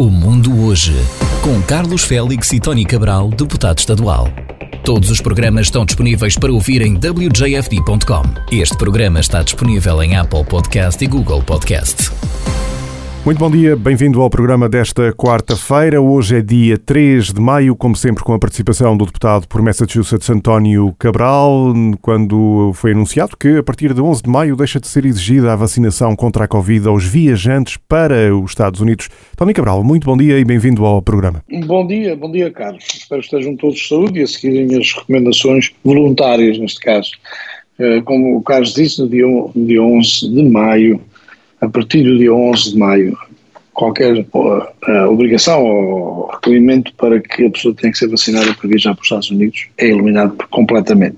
O 0.00 0.10
Mundo 0.10 0.64
Hoje, 0.64 0.94
com 1.42 1.60
Carlos 1.60 2.04
Félix 2.04 2.52
e 2.52 2.60
Tony 2.60 2.84
Cabral, 2.84 3.30
deputado 3.30 3.80
estadual. 3.80 4.28
Todos 4.84 5.10
os 5.10 5.20
programas 5.20 5.66
estão 5.66 5.84
disponíveis 5.84 6.36
para 6.36 6.52
ouvir 6.52 6.82
em 6.82 6.94
wjfd.com. 6.94 8.22
Este 8.52 8.76
programa 8.76 9.18
está 9.18 9.42
disponível 9.42 10.00
em 10.00 10.14
Apple 10.14 10.44
Podcast 10.44 11.04
e 11.04 11.08
Google 11.08 11.42
Podcast. 11.42 12.12
Muito 13.28 13.40
bom 13.40 13.50
dia, 13.50 13.76
bem-vindo 13.76 14.22
ao 14.22 14.30
programa 14.30 14.70
desta 14.70 15.12
quarta-feira. 15.12 16.00
Hoje 16.00 16.38
é 16.38 16.40
dia 16.40 16.78
3 16.78 17.34
de 17.34 17.38
maio, 17.38 17.76
como 17.76 17.94
sempre, 17.94 18.24
com 18.24 18.32
a 18.32 18.38
participação 18.38 18.96
do 18.96 19.04
deputado 19.04 19.46
por 19.46 19.60
Massachusetts 19.60 20.30
António 20.30 20.96
Cabral, 20.98 21.74
quando 22.00 22.72
foi 22.72 22.92
anunciado 22.92 23.36
que 23.36 23.58
a 23.58 23.62
partir 23.62 23.92
de 23.92 24.00
11 24.00 24.22
de 24.22 24.30
maio 24.30 24.56
deixa 24.56 24.80
de 24.80 24.88
ser 24.88 25.04
exigida 25.04 25.52
a 25.52 25.56
vacinação 25.56 26.16
contra 26.16 26.46
a 26.46 26.48
Covid 26.48 26.88
aos 26.88 27.04
viajantes 27.04 27.76
para 27.86 28.34
os 28.34 28.52
Estados 28.52 28.80
Unidos. 28.80 29.10
António 29.34 29.54
Cabral, 29.54 29.84
muito 29.84 30.06
bom 30.06 30.16
dia 30.16 30.38
e 30.38 30.44
bem-vindo 30.46 30.86
ao 30.86 31.02
programa. 31.02 31.44
Bom 31.66 31.86
dia, 31.86 32.16
bom 32.16 32.32
dia, 32.32 32.50
Carlos. 32.50 32.82
Espero 32.82 33.20
que 33.20 33.26
estejam 33.26 33.54
todos 33.56 33.78
de 33.78 33.88
saúde 33.88 34.20
e 34.20 34.22
a 34.22 34.26
seguirem 34.26 34.74
as 34.74 34.94
recomendações 34.94 35.70
voluntárias, 35.84 36.56
neste 36.56 36.80
caso. 36.80 37.10
Eh, 37.78 38.00
como 38.06 38.38
o 38.38 38.42
Carlos 38.42 38.72
disse, 38.72 39.02
no 39.02 39.06
dia, 39.06 39.26
no 39.26 39.52
dia 39.54 39.82
11 39.82 40.30
de 40.30 40.42
maio 40.44 40.98
a 41.60 41.68
partir 41.68 42.02
do 42.02 42.18
dia 42.18 42.32
11 42.32 42.72
de 42.72 42.78
maio, 42.78 43.18
qualquer 43.72 44.26
uh, 44.32 45.10
obrigação 45.10 45.64
ou 45.64 46.26
requerimento 46.26 46.92
para 46.94 47.20
que 47.20 47.46
a 47.46 47.50
pessoa 47.50 47.74
tenha 47.74 47.92
que 47.92 47.98
ser 47.98 48.08
vacinada 48.08 48.52
para 48.54 48.68
viajar 48.68 48.94
para 48.94 49.02
os 49.02 49.06
Estados 49.06 49.30
Unidos 49.30 49.66
é 49.78 49.86
eliminado 49.86 50.36
completamente. 50.50 51.16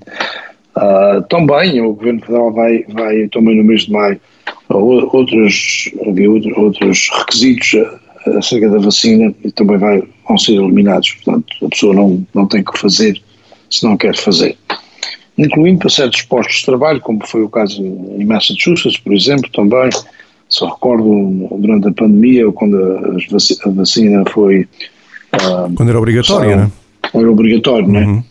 Uh, 0.75 1.21
também 1.27 1.81
o 1.81 1.93
Governo 1.93 2.21
Federal 2.21 2.51
vai, 2.53 2.85
vai 2.89 3.27
também 3.29 3.57
no 3.57 3.63
mês 3.63 3.83
de 3.83 3.91
maio 3.91 4.19
outros, 4.69 5.91
outros 6.55 7.09
requisitos 7.17 7.75
acerca 8.37 8.69
da 8.69 8.77
vacina 8.77 9.33
e 9.43 9.51
também 9.51 9.77
vai, 9.77 10.03
vão 10.27 10.37
ser 10.37 10.53
eliminados, 10.53 11.11
portanto 11.13 11.65
a 11.65 11.69
pessoa 11.69 11.93
não, 11.93 12.25
não 12.33 12.47
tem 12.47 12.63
que 12.63 12.77
fazer 12.77 13.21
se 13.69 13.83
não 13.85 13.97
quer 13.97 14.15
fazer. 14.15 14.55
Incluindo 15.37 15.79
para 15.79 15.89
certos 15.89 16.21
postos 16.23 16.57
de 16.57 16.65
trabalho, 16.65 17.01
como 17.01 17.25
foi 17.25 17.41
o 17.41 17.49
caso 17.49 17.81
em 17.81 18.25
Massachusetts, 18.25 18.97
por 18.97 19.13
exemplo, 19.13 19.49
também, 19.51 19.89
só 20.51 20.67
recordo 20.67 21.49
durante 21.57 21.87
a 21.87 21.93
pandemia, 21.93 22.51
quando 22.51 22.77
a 22.77 23.69
vacina 23.69 24.23
foi. 24.29 24.67
Uh, 25.33 25.73
quando 25.75 25.89
era 25.89 25.97
obrigatória, 25.97 26.55
né? 26.55 26.71
Era 27.13 27.31
obrigatório, 27.31 27.87
né? 27.87 28.05
uhum. 28.05 28.15
né? 28.15 28.23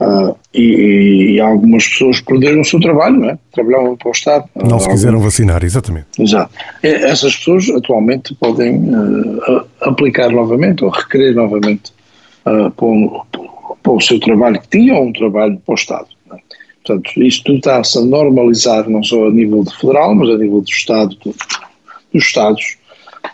Uh, 0.00 0.36
e, 0.52 1.34
e, 1.34 1.40
algumas 1.40 1.86
pessoas 1.86 2.20
perderam 2.20 2.60
o 2.60 2.64
seu 2.64 2.80
trabalho, 2.80 3.20
né? 3.20 3.38
trabalhavam 3.52 3.96
para 3.96 4.08
o 4.08 4.12
Estado. 4.12 4.44
Não 4.56 4.80
se 4.80 4.88
quiseram 4.88 5.20
vacinar, 5.20 5.62
exatamente. 5.64 6.06
Exato. 6.18 6.52
Essas 6.82 7.36
pessoas 7.36 7.70
atualmente 7.70 8.34
podem 8.34 8.78
uh, 8.78 9.64
aplicar 9.80 10.30
novamente 10.30 10.84
ou 10.84 10.90
requerer 10.90 11.34
novamente 11.34 11.92
uh, 12.44 12.70
para, 12.72 12.86
o, 12.86 13.24
para, 13.80 13.92
o, 13.92 14.00
seu 14.00 14.18
trabalho 14.18 14.60
que 14.60 14.68
tinham, 14.68 15.04
um 15.04 15.12
trabalho 15.12 15.56
para 15.64 15.72
o 15.72 15.76
Estado. 15.76 16.08
Né? 16.28 16.38
Portanto, 16.84 17.22
isto 17.22 17.44
tudo 17.44 17.58
está-se 17.58 17.98
a 17.98 18.00
normalizar 18.00 18.90
não 18.90 19.04
só 19.04 19.28
a 19.28 19.30
nível 19.30 19.62
de 19.62 19.76
federal, 19.76 20.16
mas 20.16 20.28
a 20.30 20.36
nível 20.36 20.62
do 20.62 20.68
Estado, 20.68 21.16
do, 21.24 21.32
dos 22.12 22.24
Estados, 22.24 22.76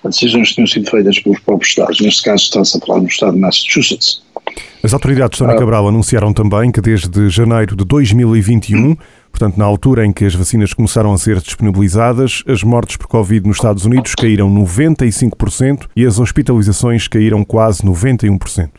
decisões 0.05 0.49
que 0.49 0.55
tinham 0.57 0.67
sido 0.67 0.91
feitas 0.91 1.19
pelos 1.19 1.41
próprios 1.41 1.71
Estados. 1.71 2.01
Neste 2.01 2.23
caso 2.23 2.45
está-se 2.45 2.77
a 2.77 2.81
falar 2.81 3.01
no 3.01 3.09
Estado 3.09 3.33
de 3.33 3.39
Massachusetts. 3.39 4.23
As 4.83 4.95
autoridades 4.95 5.39
de 5.39 5.45
Tony 5.45 5.57
ah. 5.57 5.59
Cabral 5.59 5.89
anunciaram 5.89 6.33
também 6.33 6.71
que 6.71 6.81
desde 6.81 7.29
janeiro 7.29 7.75
de 7.75 7.85
2021, 7.85 8.97
portanto 9.31 9.57
na 9.57 9.65
altura 9.65 10.07
em 10.07 10.13
que 10.13 10.25
as 10.25 10.35
vacinas 10.35 10.73
começaram 10.73 11.13
a 11.13 11.19
ser 11.19 11.41
disponibilizadas, 11.41 12.43
as 12.47 12.63
mortes 12.63 12.97
por 12.97 13.09
Covid 13.09 13.47
nos 13.47 13.57
Estados 13.57 13.85
Unidos 13.85 14.15
caíram 14.15 14.49
95% 14.49 15.87
e 15.97 16.07
as 16.07 16.19
hospitalizações 16.19 17.09
caíram 17.09 17.45
quase 17.45 17.83
91%. 17.83 18.71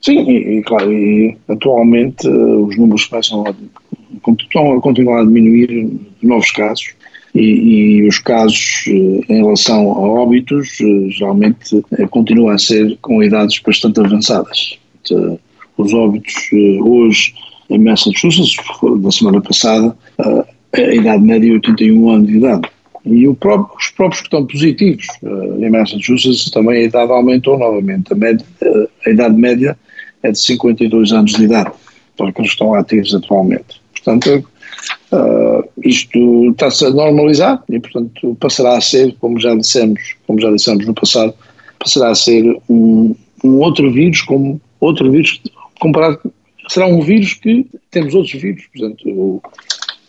Sim, 0.00 0.20
e, 0.30 0.58
e 0.58 0.62
claro, 0.62 0.92
e 0.92 1.36
atualmente 1.48 2.26
uh, 2.26 2.66
os 2.66 2.76
números 2.76 3.06
começam 3.06 3.44
a, 3.46 3.50
a 3.50 4.80
continuar 4.80 5.20
a 5.20 5.24
diminuir 5.24 5.68
de 5.68 6.26
novos 6.26 6.50
casos 6.50 6.94
e, 7.34 7.40
e 7.40 8.08
os 8.08 8.18
casos 8.18 8.84
uh, 8.86 9.24
em 9.28 9.42
relação 9.42 9.90
a 9.90 10.00
óbitos 10.00 10.78
uh, 10.80 11.10
geralmente 11.10 11.82
continuam 12.10 12.50
a 12.50 12.58
ser 12.58 12.96
com 13.02 13.22
idades 13.22 13.58
bastante 13.58 14.00
avançadas. 14.00 14.78
os 15.76 15.92
óbitos 15.92 16.34
hoje 16.82 17.34
em 17.68 17.78
Massachusetts, 17.78 18.56
da 19.00 19.10
semana 19.10 19.40
passada, 19.40 19.96
a 20.72 20.94
idade 20.94 21.24
média 21.24 21.48
é 21.48 21.52
81 21.54 22.10
anos 22.10 22.28
de 22.28 22.36
idade. 22.36 22.68
E 23.06 23.34
próprio, 23.34 23.76
os 23.76 23.88
próprios 23.90 24.20
que 24.20 24.26
estão 24.28 24.46
positivos 24.46 25.06
em 25.58 25.70
Massachusetts 25.70 26.50
também 26.50 26.82
a 26.82 26.84
idade 26.84 27.10
aumentou 27.10 27.58
novamente. 27.58 28.12
A, 28.12 28.16
média, 28.16 28.46
a 29.06 29.10
idade 29.10 29.36
média 29.36 29.76
é 30.22 30.30
de 30.30 30.38
52 30.38 31.12
anos 31.12 31.32
de 31.32 31.44
idade, 31.44 31.72
para 32.16 32.32
que 32.32 32.42
estão 32.42 32.74
ativos 32.74 33.14
atualmente. 33.14 33.80
Portanto, 33.92 34.46
uh, 35.12 35.68
isto 35.82 36.50
está-se 36.50 36.86
a 36.86 36.90
normalizar 36.90 37.62
e, 37.68 37.78
portanto, 37.78 38.36
passará 38.40 38.76
a 38.76 38.80
ser, 38.80 39.14
como 39.20 39.38
já 39.40 39.54
dissemos, 39.54 40.00
como 40.26 40.40
já 40.40 40.50
dissemos 40.50 40.86
no 40.86 40.94
passado, 40.94 41.34
passará 41.78 42.10
a 42.10 42.14
ser 42.14 42.44
um, 42.68 43.14
um 43.42 43.58
outro 43.58 43.90
vírus, 43.92 44.22
como 44.22 44.60
outro 44.80 45.10
vírus 45.10 45.40
comparado, 45.80 46.20
será 46.68 46.86
um 46.86 47.00
vírus 47.00 47.34
que 47.34 47.66
temos 47.90 48.14
outros 48.14 48.40
vírus, 48.40 48.64
portanto, 48.72 49.08
o, 49.08 49.42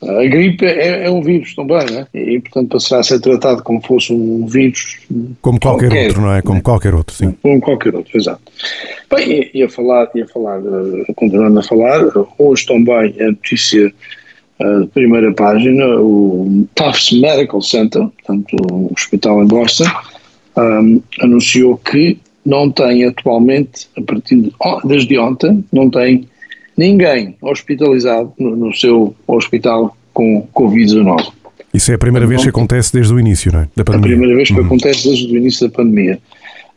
a 0.02 0.26
gripe 0.26 0.66
é, 0.66 1.06
é, 1.06 1.12
um 1.12 1.22
vírus 1.22 1.56
também, 1.56 1.86
né? 1.90 2.08
E, 2.14 2.40
portanto, 2.40 2.70
passará 2.70 3.02
a 3.02 3.04
ser 3.04 3.20
tratado 3.20 3.64
como 3.64 3.82
fosse 3.82 4.14
um 4.14 4.46
vírus. 4.46 5.00
Como 5.42 5.60
qualquer, 5.60 5.88
qualquer 5.88 6.08
outro, 6.08 6.22
não 6.22 6.34
é? 6.34 6.42
Como 6.42 6.56
né? 6.56 6.62
qualquer 6.62 6.94
outro, 6.94 7.16
sim. 7.16 7.32
Como 7.42 7.60
qualquer 7.62 7.96
outro, 7.96 8.18
exato. 8.18 8.42
Bem, 9.10 9.50
ia 9.54 9.70
falar, 9.70 10.10
ia 10.14 10.28
falar, 10.28 10.60
eh, 10.60 11.14
continuando 11.16 11.60
a 11.60 11.64
falar, 11.64 12.02
hoje 12.38 12.66
também 12.66 13.16
a 13.20 13.28
notícia 13.28 13.92
uh, 14.60 14.82
de 14.82 14.88
primeira 14.88 15.34
página, 15.34 15.86
o 15.98 16.68
Tufts 16.76 17.20
Medical 17.20 17.62
Center, 17.62 18.02
portanto, 18.08 18.56
o 18.72 18.92
hospital 18.94 19.44
em 19.44 19.48
Boston, 19.48 19.86
um, 20.58 21.02
anunciou 21.22 21.78
que 21.78 22.18
não 22.46 22.70
tem 22.70 23.06
atualmente, 23.06 23.88
a 23.98 24.02
partir 24.02 24.36
de, 24.38 24.54
desde 24.86 25.18
ontem, 25.18 25.64
não 25.72 25.90
tem 25.90 26.28
ninguém 26.78 27.36
hospitalizado 27.42 28.32
no, 28.38 28.56
no 28.56 28.74
seu 28.74 29.16
hospital 29.28 29.96
com 30.14 30.48
Covid-19. 30.54 31.32
Isso 31.74 31.92
é 31.92 31.96
a 31.96 31.98
primeira 31.98 32.26
vez 32.26 32.42
que 32.42 32.50
acontece 32.50 32.94
desde 32.94 33.14
o 33.14 33.20
início, 33.20 33.52
não 33.52 33.62
é? 33.62 33.68
Da 33.76 33.84
pandemia. 33.84 34.16
A 34.16 34.18
primeira 34.18 34.36
vez 34.36 34.48
que 34.48 34.60
uhum. 34.60 34.66
acontece 34.66 35.08
desde 35.10 35.34
o 35.34 35.38
início 35.38 35.68
da 35.68 35.76
pandemia. 35.76 36.20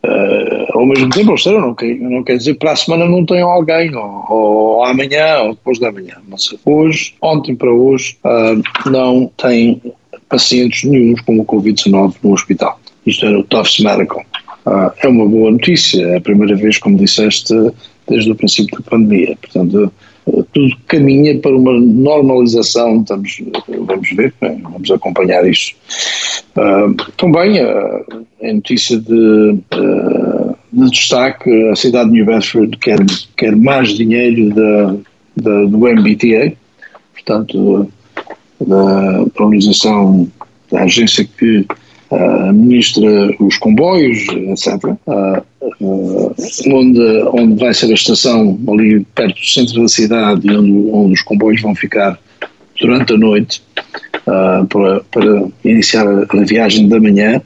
Uh, 0.01 0.77
ao 0.77 0.85
mesmo 0.85 1.09
tempo, 1.09 1.33
ou 1.33 1.61
não 1.61 1.75
quer, 1.75 1.99
não 1.99 2.23
quer 2.23 2.37
dizer 2.37 2.53
para 2.55 2.71
a 2.71 2.75
semana 2.75 3.05
não 3.05 3.25
tenham 3.25 3.49
alguém, 3.49 3.93
ou, 3.93 4.25
ou 4.29 4.85
amanhã, 4.85 5.39
ou 5.39 5.49
depois 5.49 5.77
da 5.77 5.91
manhã. 5.91 6.15
Mas 6.27 6.55
hoje, 6.65 7.15
ontem 7.21 7.53
para 7.53 7.71
hoje, 7.71 8.17
uh, 8.23 8.89
não 8.89 9.29
tem 9.35 9.81
pacientes 10.29 10.83
nenhums 10.89 11.19
com 11.21 11.37
o 11.39 11.45
Covid-19 11.45 12.15
no 12.23 12.31
hospital. 12.31 12.79
Isto 13.05 13.25
é 13.25 13.29
no 13.29 13.43
Tufts 13.43 13.83
Medical. 13.83 14.23
Uh, 14.65 14.91
é 14.99 15.07
uma 15.07 15.27
boa 15.27 15.51
notícia, 15.51 16.01
é 16.01 16.17
a 16.17 16.21
primeira 16.21 16.55
vez, 16.55 16.77
como 16.77 16.97
disseste, 16.97 17.53
desde 18.07 18.31
o 18.31 18.35
princípio 18.35 18.77
da 18.77 18.89
pandemia. 18.89 19.37
Portanto, 19.41 19.91
tudo 20.53 20.75
caminha 20.87 21.37
para 21.39 21.55
uma 21.55 21.79
normalização, 21.79 23.01
estamos, 23.01 23.41
vamos 23.67 24.09
ver, 24.11 24.33
vamos 24.41 24.91
acompanhar 24.91 25.47
isso. 25.47 25.73
Uh, 26.55 26.95
também 27.17 27.61
uh, 27.63 28.25
é 28.41 28.53
notícia 28.53 28.97
de, 28.97 29.59
uh, 29.75 30.55
de, 30.71 30.89
destaque, 30.89 31.49
a 31.69 31.75
cidade 31.75 32.09
de 32.09 32.15
New 32.15 32.25
Bedford 32.25 32.77
quer, 32.77 32.99
quer 33.37 33.55
mais 33.55 33.89
dinheiro 33.89 34.49
da, 34.53 34.95
da, 35.37 35.65
do 35.65 35.77
MBTA, 35.77 36.53
portanto, 37.13 37.91
da, 38.65 39.23
da 39.23 39.43
organização, 39.43 40.29
da 40.71 40.83
agência 40.83 41.27
que 41.37 41.65
administra 42.11 43.35
os 43.39 43.57
comboios, 43.57 44.27
etc., 44.27 44.83
uh, 44.83 45.43
uh, 45.79 46.35
onde, 46.67 47.01
onde 47.33 47.59
vai 47.59 47.73
ser 47.73 47.91
a 47.91 47.93
estação 47.93 48.59
ali 48.67 49.05
perto 49.15 49.39
do 49.39 49.45
centro 49.45 49.81
da 49.81 49.87
cidade 49.87 50.49
onde, 50.49 50.71
onde 50.91 51.13
os 51.13 51.21
comboios 51.21 51.61
vão 51.61 51.75
ficar 51.75 52.19
durante 52.79 53.13
a 53.13 53.17
noite 53.17 53.61
uh, 54.25 54.65
para, 54.67 55.01
para, 55.11 55.47
iniciar 55.63 56.07
a, 56.07 56.43
viagem 56.45 56.87
da 56.87 56.99
manhã. 56.99 57.41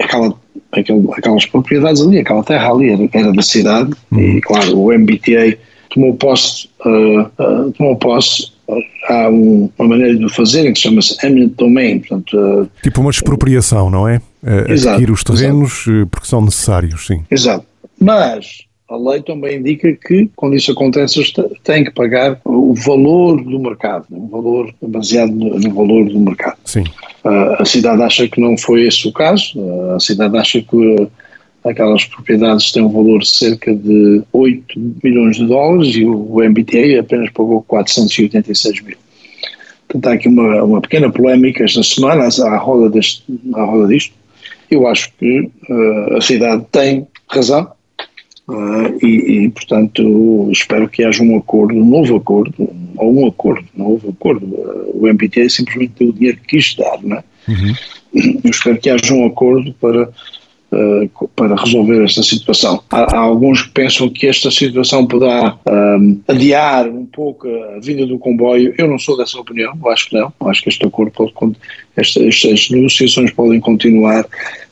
aquela, 0.00 0.34
aquelas 1.16 1.46
propriedades 1.46 2.02
ali, 2.02 2.18
aquela 2.18 2.42
terra 2.42 2.70
ali 2.70 2.90
era, 2.90 3.08
era 3.12 3.32
da 3.32 3.42
cidade 3.42 3.92
uhum. 4.10 4.20
e, 4.20 4.40
claro, 4.40 4.78
o 4.78 4.92
MBTA 4.92 5.56
tomou 5.90 6.14
posse, 6.14 6.68
tomou 7.76 7.96
posse 7.96 8.55
há 9.08 9.28
um, 9.28 9.70
uma 9.78 9.88
maneira 9.88 10.16
de 10.16 10.24
o 10.24 10.28
fazer 10.28 10.72
que 10.72 10.78
chama-se 10.78 11.16
eminent 11.24 11.54
domain. 11.56 12.00
Portanto, 12.00 12.36
uh, 12.36 12.68
tipo 12.82 13.00
uma 13.00 13.10
expropriação, 13.10 13.90
não 13.90 14.08
é? 14.08 14.18
Uh, 14.42 14.72
exato, 14.72 14.96
adquirir 14.96 15.12
os 15.12 15.24
terrenos 15.24 15.86
exato. 15.86 16.02
Eh, 16.02 16.06
porque 16.10 16.26
são 16.26 16.40
necessários, 16.40 17.06
sim. 17.06 17.24
Exato. 17.30 17.64
Mas 18.00 18.66
a 18.88 18.96
lei 18.96 19.22
também 19.22 19.58
indica 19.58 19.92
que, 19.92 20.30
quando 20.36 20.54
isso 20.54 20.70
acontece, 20.70 21.20
têm 21.64 21.84
que 21.84 21.90
pagar 21.90 22.40
o 22.44 22.72
valor 22.74 23.42
do 23.42 23.58
mercado, 23.58 24.06
o 24.10 24.28
valor 24.28 24.72
baseado 24.80 25.32
no, 25.32 25.58
no 25.58 25.74
valor 25.74 26.08
do 26.08 26.20
mercado. 26.20 26.56
Sim. 26.64 26.84
a 27.58 27.64
cidade 27.64 28.02
acha 28.02 28.28
que 28.28 28.40
não 28.40 28.56
foi 28.56 28.86
esse 28.86 29.08
o 29.08 29.12
caso, 29.12 29.58
a 29.92 29.98
cidade 29.98 30.36
acha 30.36 30.62
que 30.62 31.08
aquelas 31.66 32.04
propriedades 32.04 32.72
têm 32.72 32.82
um 32.82 32.88
valor 32.88 33.20
de 33.20 33.28
cerca 33.28 33.74
de 33.74 34.22
8 34.32 34.80
milhões 35.02 35.36
de 35.36 35.46
dólares 35.46 35.94
e 35.96 36.04
o 36.04 36.40
MBTA 36.40 37.00
apenas 37.00 37.30
pagou 37.30 37.62
486 37.62 38.82
mil. 38.82 38.96
Portanto, 39.88 40.06
há 40.06 40.12
aqui 40.14 40.28
uma, 40.28 40.62
uma 40.62 40.80
pequena 40.80 41.10
polémica 41.10 41.64
esta 41.64 41.82
semana 41.82 42.24
à 42.24 42.56
roda, 42.56 42.90
deste, 42.90 43.22
à 43.54 43.64
roda 43.64 43.88
disto. 43.88 44.14
Eu 44.70 44.86
acho 44.86 45.12
que 45.18 45.50
uh, 45.68 46.16
a 46.16 46.20
cidade 46.20 46.64
tem 46.72 47.06
razão 47.28 47.70
uh, 48.48 49.04
e, 49.04 49.44
e, 49.44 49.48
portanto, 49.50 50.48
espero 50.50 50.88
que 50.88 51.04
haja 51.04 51.22
um 51.22 51.36
acordo, 51.36 51.74
um 51.74 51.84
novo 51.84 52.16
acordo, 52.16 52.68
ou 52.96 53.22
um 53.22 53.26
acordo, 53.28 53.64
um 53.76 53.90
novo 53.90 54.10
acordo. 54.10 54.46
Uh, 54.46 55.02
o 55.02 55.08
MPT 55.08 55.48
simplesmente 55.50 55.92
deu 55.98 56.08
o 56.08 56.12
dinheiro 56.12 56.38
que 56.38 56.56
quis 56.56 56.74
dar, 56.74 57.00
não 57.02 57.16
é? 57.16 57.24
Uhum. 57.48 57.74
Eu 58.42 58.50
espero 58.50 58.78
que 58.78 58.90
haja 58.90 59.14
um 59.14 59.26
acordo 59.26 59.72
para 59.74 60.08
eh, 60.72 61.08
para 61.36 61.54
resolver 61.54 62.02
esta 62.04 62.24
situação. 62.24 62.82
Há, 62.90 63.16
há, 63.16 63.18
alguns 63.20 63.62
que 63.62 63.70
pensam 63.70 64.08
que 64.08 64.26
esta 64.26 64.50
situação 64.50 65.06
poderá 65.06 65.56
um, 65.64 66.20
eh, 66.26 66.32
adiar 66.32 66.88
um 66.88 67.06
pouco 67.06 67.46
a 67.48 67.78
vinda 67.80 68.04
do 68.04 68.18
comboio. 68.18 68.74
Eu 68.76 68.88
não 68.88 68.98
sou 68.98 69.16
dessa 69.16 69.38
opinião, 69.38 69.72
acho 69.86 70.08
que 70.08 70.16
não. 70.16 70.32
Acho 70.40 70.62
que 70.62 70.68
este 70.68 70.84
acordo 70.84 71.12
pode, 71.12 71.56
esta, 71.96 72.20
estas 72.26 72.68
negociações 72.70 73.30
podem 73.30 73.60
continuar 73.60 74.26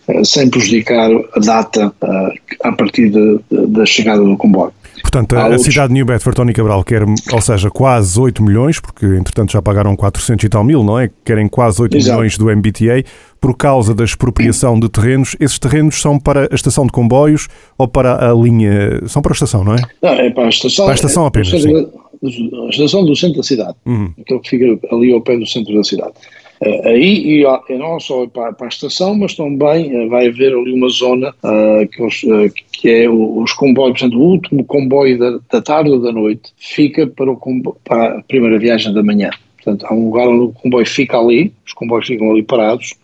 uh, 0.08 0.24
sem 0.24 0.50
prejudicar 0.50 1.10
a 1.12 1.38
data 1.38 1.94
uh, 2.02 2.32
a 2.64 2.72
partir 2.72 3.12
da 3.50 3.86
chegada 3.86 4.24
do 4.24 4.36
comboio. 4.36 4.72
Portanto, 5.04 5.36
a, 5.36 5.54
a 5.54 5.58
cidade 5.58 5.88
de 5.88 5.94
New 5.94 6.06
Bedford, 6.06 6.34
Tony 6.34 6.52
Cabral, 6.54 6.82
quer, 6.82 7.02
ou 7.02 7.40
seja, 7.40 7.70
quase 7.70 8.18
8 8.18 8.42
milhões, 8.42 8.80
porque 8.80 9.04
entretanto 9.04 9.52
já 9.52 9.60
pagaram 9.60 9.94
400 9.94 10.42
e 10.42 10.48
tal 10.48 10.64
mil, 10.64 10.82
não 10.82 10.98
é? 10.98 11.10
Querem 11.22 11.46
quase 11.46 11.80
8 11.82 11.94
Exato. 11.94 12.16
milhões 12.16 12.38
do 12.38 12.46
MBTA 12.46 13.04
por 13.38 13.54
causa 13.54 13.94
da 13.94 14.02
expropriação 14.02 14.80
de 14.80 14.88
terrenos. 14.88 15.36
Esses 15.38 15.58
terrenos 15.58 16.00
são 16.00 16.18
para 16.18 16.48
a 16.50 16.54
estação 16.54 16.86
de 16.86 16.92
comboios 16.92 17.48
ou 17.76 17.86
para 17.86 18.30
a 18.30 18.34
linha. 18.34 19.06
São 19.06 19.20
para 19.20 19.32
a 19.32 19.34
estação, 19.34 19.62
não 19.62 19.74
é? 19.74 19.82
Não, 20.02 20.10
é 20.10 20.30
para 20.30 20.46
a 20.46 20.48
estação. 20.48 20.86
Para 20.86 20.94
a 20.94 20.96
estação 20.96 21.26
apenas. 21.26 21.52
A 21.52 22.70
estação 22.70 23.04
do 23.04 23.14
centro 23.14 23.36
da 23.36 23.42
cidade, 23.42 23.74
uhum. 23.84 24.10
aquele 24.18 24.40
que 24.40 24.48
fica 24.48 24.64
ali 24.90 25.12
ao 25.12 25.20
pé 25.20 25.36
do 25.36 25.46
centro 25.46 25.74
da 25.74 25.84
cidade. 25.84 26.14
Uh, 26.60 26.88
aí, 26.88 27.42
e, 27.42 27.78
não 27.78 27.98
só 27.98 28.26
para, 28.26 28.52
para, 28.52 28.66
a 28.66 28.68
estação, 28.68 29.14
mas 29.14 29.34
também 29.34 29.94
uh, 29.94 30.08
vai 30.08 30.28
haver 30.28 30.54
ali 30.54 30.72
uma 30.72 30.88
zona 30.88 31.34
uh, 31.42 31.86
que, 31.88 32.02
os, 32.02 32.24
que, 32.72 32.88
é 32.88 33.10
os 33.10 33.52
comboios, 33.52 33.98
portanto, 33.98 34.18
o 34.18 34.22
último 34.22 34.64
comboio 34.64 35.18
da, 35.18 35.38
da 35.50 35.62
tarde 35.62 35.90
ou 35.90 36.00
da 36.00 36.12
noite 36.12 36.52
fica 36.56 37.06
para, 37.06 37.30
o 37.30 37.36
comboio, 37.36 37.76
para 37.84 38.18
a 38.18 38.22
primeira 38.22 38.58
viagem 38.58 38.94
da 38.94 39.02
manhã. 39.02 39.30
Portanto, 39.56 39.86
há 39.86 39.94
um 39.94 40.06
lugar 40.06 40.28
onde 40.28 40.44
o 40.44 40.52
comboio 40.52 40.86
fica 40.86 41.18
ali, 41.18 41.52
os 41.66 41.72
comboios 41.72 42.06
ficam 42.06 42.30
ali 42.30 42.42
parados, 42.42 42.94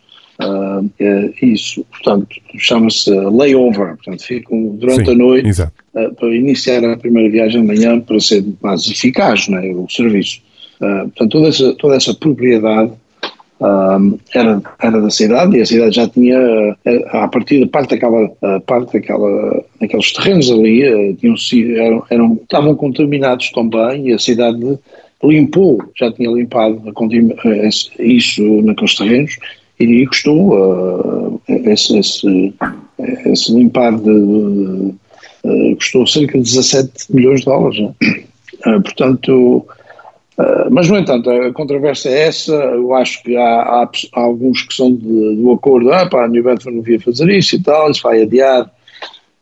Uh, 0.40 0.90
isso, 1.42 1.84
portanto, 1.90 2.28
chama-se 2.56 3.10
layover, 3.10 3.96
portanto, 3.96 4.24
ficam 4.24 4.74
durante 4.76 5.04
Sim, 5.04 5.10
a 5.10 5.14
noite 5.14 5.62
uh, 5.62 6.14
para 6.14 6.34
iniciar 6.34 6.82
a 6.82 6.96
primeira 6.96 7.28
viagem 7.28 7.60
de 7.60 7.66
manhã 7.66 8.00
para 8.00 8.18
ser 8.20 8.42
mais 8.62 8.90
eficaz 8.90 9.48
né, 9.48 9.70
o 9.74 9.86
serviço. 9.90 10.40
Uh, 10.80 11.10
portanto, 11.10 11.30
toda 11.30 11.48
essa, 11.48 11.74
toda 11.74 11.96
essa 11.96 12.14
propriedade 12.14 12.92
era, 14.34 14.62
era 14.80 15.00
da 15.00 15.10
cidade 15.10 15.56
e 15.56 15.60
a 15.60 15.66
cidade 15.66 15.96
já 15.96 16.08
tinha, 16.08 16.76
eh, 16.84 17.04
a 17.12 17.28
partir 17.28 17.60
de 17.60 17.66
parte 17.66 17.90
daquela, 17.90 18.28
parte 18.66 18.94
daquela, 18.94 19.64
daqueles 19.80 20.12
terrenos 20.12 20.50
ali, 20.50 20.82
eh, 20.82 21.14
tinham, 21.14 21.36
eram, 21.76 22.04
eram, 22.10 22.40
estavam 22.42 22.74
contaminados 22.74 23.50
também 23.50 24.08
e 24.08 24.12
a 24.14 24.18
cidade 24.18 24.78
limpou, 25.22 25.82
já 25.98 26.10
tinha 26.10 26.30
limpado 26.30 26.80
eh, 27.44 27.68
isso 27.98 28.62
naqueles 28.62 28.94
terrenos 28.94 29.36
e 29.78 30.06
custou 30.06 30.52
uh, 30.52 31.40
esse, 31.48 31.98
esse, 31.98 32.54
esse 33.24 33.54
limpar 33.54 33.96
de, 33.96 34.04
de, 34.04 34.94
de, 35.42 35.76
custou 35.76 36.06
cerca 36.06 36.36
de 36.36 36.44
17 36.44 36.90
milhões 37.14 37.40
de 37.40 37.46
dólares. 37.46 37.80
Né? 37.80 37.94
Uh, 38.66 38.82
portanto, 38.82 39.66
ah, 40.38 40.68
mas, 40.70 40.88
no 40.88 40.96
entanto, 40.96 41.30
a 41.30 41.52
controvérsia 41.52 42.08
é 42.08 42.28
essa. 42.28 42.54
Eu 42.54 42.94
acho 42.94 43.22
que 43.22 43.36
há, 43.36 43.42
há, 43.42 43.90
há 44.14 44.20
alguns 44.20 44.62
que 44.62 44.74
são 44.74 44.92
de, 44.92 45.36
do 45.36 45.52
acordo. 45.52 45.92
Ah, 45.92 46.08
pá, 46.08 46.24
a 46.24 46.28
New 46.28 46.42
Bedford 46.42 46.76
não 46.76 46.82
devia 46.82 47.00
fazer 47.00 47.28
isso 47.30 47.56
e 47.56 47.62
tal, 47.62 47.90
isso 47.90 48.02
vai 48.02 48.22
adiar, 48.22 48.70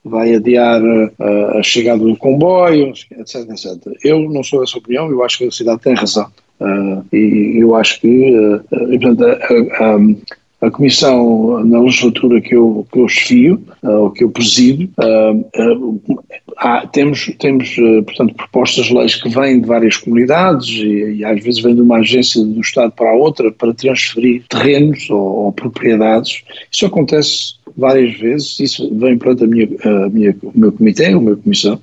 vai 0.05 0.35
adiar 0.35 0.83
uh, 0.83 1.59
a 1.59 1.63
chegada 1.63 2.03
do 2.03 2.17
comboio, 2.17 2.93
etc, 3.13 3.49
etc. 3.51 3.77
Eu 4.05 4.29
não 4.31 4.43
sou 4.43 4.61
dessa 4.61 4.79
opinião, 4.79 5.11
eu 5.11 5.25
acho 5.25 5.39
que 5.39 5.45
a 5.45 5.51
cidade 5.51 5.81
tem 5.81 5.95
razão. 5.95 6.27
Uh, 6.61 7.05
e 7.15 7.59
eu 7.61 7.77
acho 7.77 8.01
que, 8.01 8.37
uh, 8.37 8.61
portanto, 8.71 9.25
a, 9.25 9.85
a, 9.85 10.67
a 10.67 10.71
comissão 10.71 11.65
na 11.65 11.81
legislatura 11.81 12.41
que 12.41 12.57
eu, 12.57 12.85
que 12.91 12.99
eu 12.99 13.09
chefio, 13.09 13.63
uh, 13.85 13.91
ou 13.91 14.11
que 14.11 14.25
eu 14.25 14.31
presido, 14.31 14.91
uh, 14.99 15.39
uh, 15.57 16.25
há, 16.59 16.87
temos, 16.87 17.31
temos 17.39 17.75
portanto, 18.05 18.35
propostas 18.35 18.87
de 18.87 18.95
leis 18.95 19.15
que 19.15 19.29
vêm 19.29 19.61
de 19.61 19.67
várias 19.67 19.97
comunidades 19.97 20.69
e, 20.69 21.17
e, 21.17 21.25
às 21.25 21.43
vezes 21.43 21.61
vêm 21.61 21.75
de 21.75 21.81
uma 21.81 21.99
agência 21.99 22.43
do 22.45 22.61
Estado 22.61 22.93
para 22.93 23.11
a 23.11 23.15
outra 23.15 23.51
para 23.51 23.73
transferir 23.73 24.43
terrenos 24.49 25.09
ou, 25.09 25.19
ou 25.19 25.53
propriedades. 25.53 26.43
Isso 26.71 26.87
acontece 26.87 27.55
várias 27.77 28.19
vezes, 28.19 28.59
isso 28.59 28.93
vem 28.95 29.17
para 29.17 29.33
a 29.33 29.47
minha, 29.47 29.69
a 29.85 30.09
minha, 30.09 30.37
o 30.43 30.53
meu 30.55 30.73
comitê, 30.73 31.07
a 31.07 31.21
minha 31.21 31.37
comissão, 31.37 31.81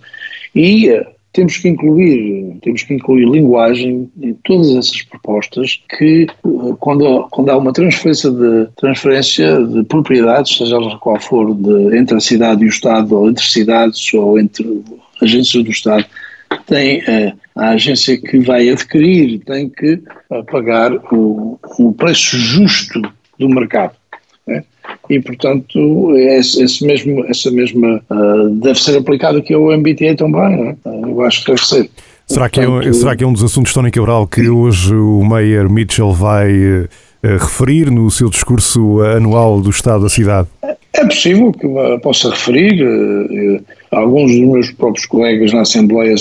e 0.53 0.89
temos 1.35 1.57
que 1.57 1.67
incluir, 1.67 2.57
temos 2.61 2.83
que 2.83 2.93
incluir 2.93 3.25
linguagem 3.25 4.09
em 4.21 4.33
todas 4.45 4.69
essas 4.69 5.01
propostas 5.01 5.83
que 5.89 6.25
eh, 6.29 6.75
quando, 6.79 7.27
quando 7.29 7.49
há 7.49 7.57
uma 7.57 7.73
transferência 7.73 8.31
de, 8.31 8.67
transferência 8.77 9.61
de 9.61 9.83
propriedades, 9.83 10.55
seja 10.55 10.77
ela 10.77 10.97
qual 10.97 11.19
for, 11.19 11.53
de, 11.53 11.97
entre 11.97 12.15
a 12.15 12.21
cidade 12.21 12.63
e 12.63 12.67
o 12.67 12.69
Estado, 12.69 13.13
ou 13.17 13.29
entre 13.29 13.43
cidades, 13.43 14.13
ou 14.13 14.39
entre 14.39 14.81
agências 15.21 15.61
do 15.61 15.69
Estado, 15.69 16.05
tem 16.65 17.03
eh, 17.05 17.33
a 17.53 17.71
agência 17.71 18.17
que 18.17 18.39
vai 18.39 18.69
adquirir 18.69 19.39
tem 19.39 19.69
que 19.69 20.01
eh, 20.31 20.43
pagar 20.49 20.93
o, 21.11 21.59
o 21.77 21.93
preço 21.93 22.37
justo 22.37 23.01
do 23.37 23.49
mercado. 23.49 23.93
E, 25.09 25.19
portanto, 25.19 26.15
esse, 26.15 26.63
esse 26.63 26.85
mesmo, 26.85 27.25
essa 27.25 27.51
mesma 27.51 28.01
uh, 28.09 28.49
deve 28.49 28.79
ser 28.79 28.97
aplicado 28.97 29.37
aqui 29.37 29.53
ao 29.53 29.71
MBTA 29.77 30.15
também. 30.17 30.57
Né? 30.57 30.75
Eu 30.85 31.21
acho 31.21 31.41
que 31.41 31.51
deve 31.51 31.65
ser. 31.65 31.89
Será 32.27 32.49
que, 32.49 32.59
é, 32.59 32.93
será 32.93 33.15
que 33.15 33.23
é 33.23 33.27
um 33.27 33.33
dos 33.33 33.43
assuntos, 33.43 33.71
Tony 33.71 33.91
Cabral, 33.91 34.27
que 34.27 34.49
hoje 34.49 34.95
o 34.95 35.23
Mayor 35.23 35.69
Mitchell 35.69 36.11
vai 36.11 36.51
uh, 36.51 36.87
referir 37.21 37.91
no 37.91 38.09
seu 38.09 38.29
discurso 38.29 39.01
anual 39.01 39.61
do 39.61 39.69
Estado 39.69 40.03
da 40.03 40.09
cidade? 40.09 40.47
É 40.63 41.05
possível 41.05 41.51
que 41.51 41.67
possa 42.01 42.29
referir. 42.31 42.83
Uh, 42.83 43.63
alguns 43.91 44.31
dos 44.31 44.41
meus 44.41 44.71
próprios 44.71 45.05
colegas 45.05 45.53
na 45.53 45.61
Assembleia 45.61 46.15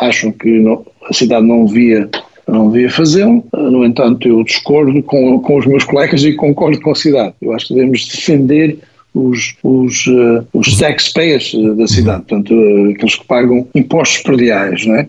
acham 0.00 0.32
que 0.32 0.58
não, 0.58 0.84
a 1.08 1.14
cidade 1.14 1.46
não 1.46 1.66
via 1.66 2.08
não 2.46 2.70
devia 2.70 2.90
fazê-lo. 2.90 3.44
No 3.52 3.84
entanto, 3.84 4.28
eu 4.28 4.42
discordo 4.44 5.02
com, 5.02 5.40
com 5.40 5.58
os 5.58 5.66
meus 5.66 5.84
colegas 5.84 6.22
e 6.24 6.32
concordo 6.34 6.80
com 6.80 6.92
a 6.92 6.94
cidade. 6.94 7.34
Eu 7.42 7.52
acho 7.52 7.68
que 7.68 7.74
devemos 7.74 8.06
defender 8.06 8.78
os, 9.14 9.56
os, 9.62 10.06
uh, 10.06 10.46
os 10.52 10.76
taxpayers 10.76 11.52
da 11.76 11.86
cidade, 11.86 12.24
portanto, 12.28 12.54
uh, 12.54 12.90
aqueles 12.90 13.16
que 13.16 13.26
pagam 13.26 13.66
impostos 13.74 14.22
prediais, 14.22 14.86
não 14.86 14.96
é? 14.96 15.08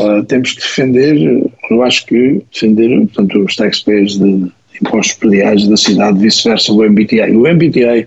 Uh, 0.00 0.24
temos 0.24 0.52
que 0.52 0.60
defender, 0.62 1.50
eu 1.70 1.82
acho 1.82 2.06
que 2.06 2.42
defender, 2.52 2.98
portanto, 3.00 3.44
os 3.44 3.54
taxpayers 3.54 4.18
de 4.18 4.50
impostos 4.80 5.14
prediais 5.16 5.68
da 5.68 5.76
cidade, 5.76 6.18
vice-versa 6.18 6.72
o 6.72 6.82
MBTA. 6.82 7.26
O 7.32 7.46
MBTA, 7.46 8.06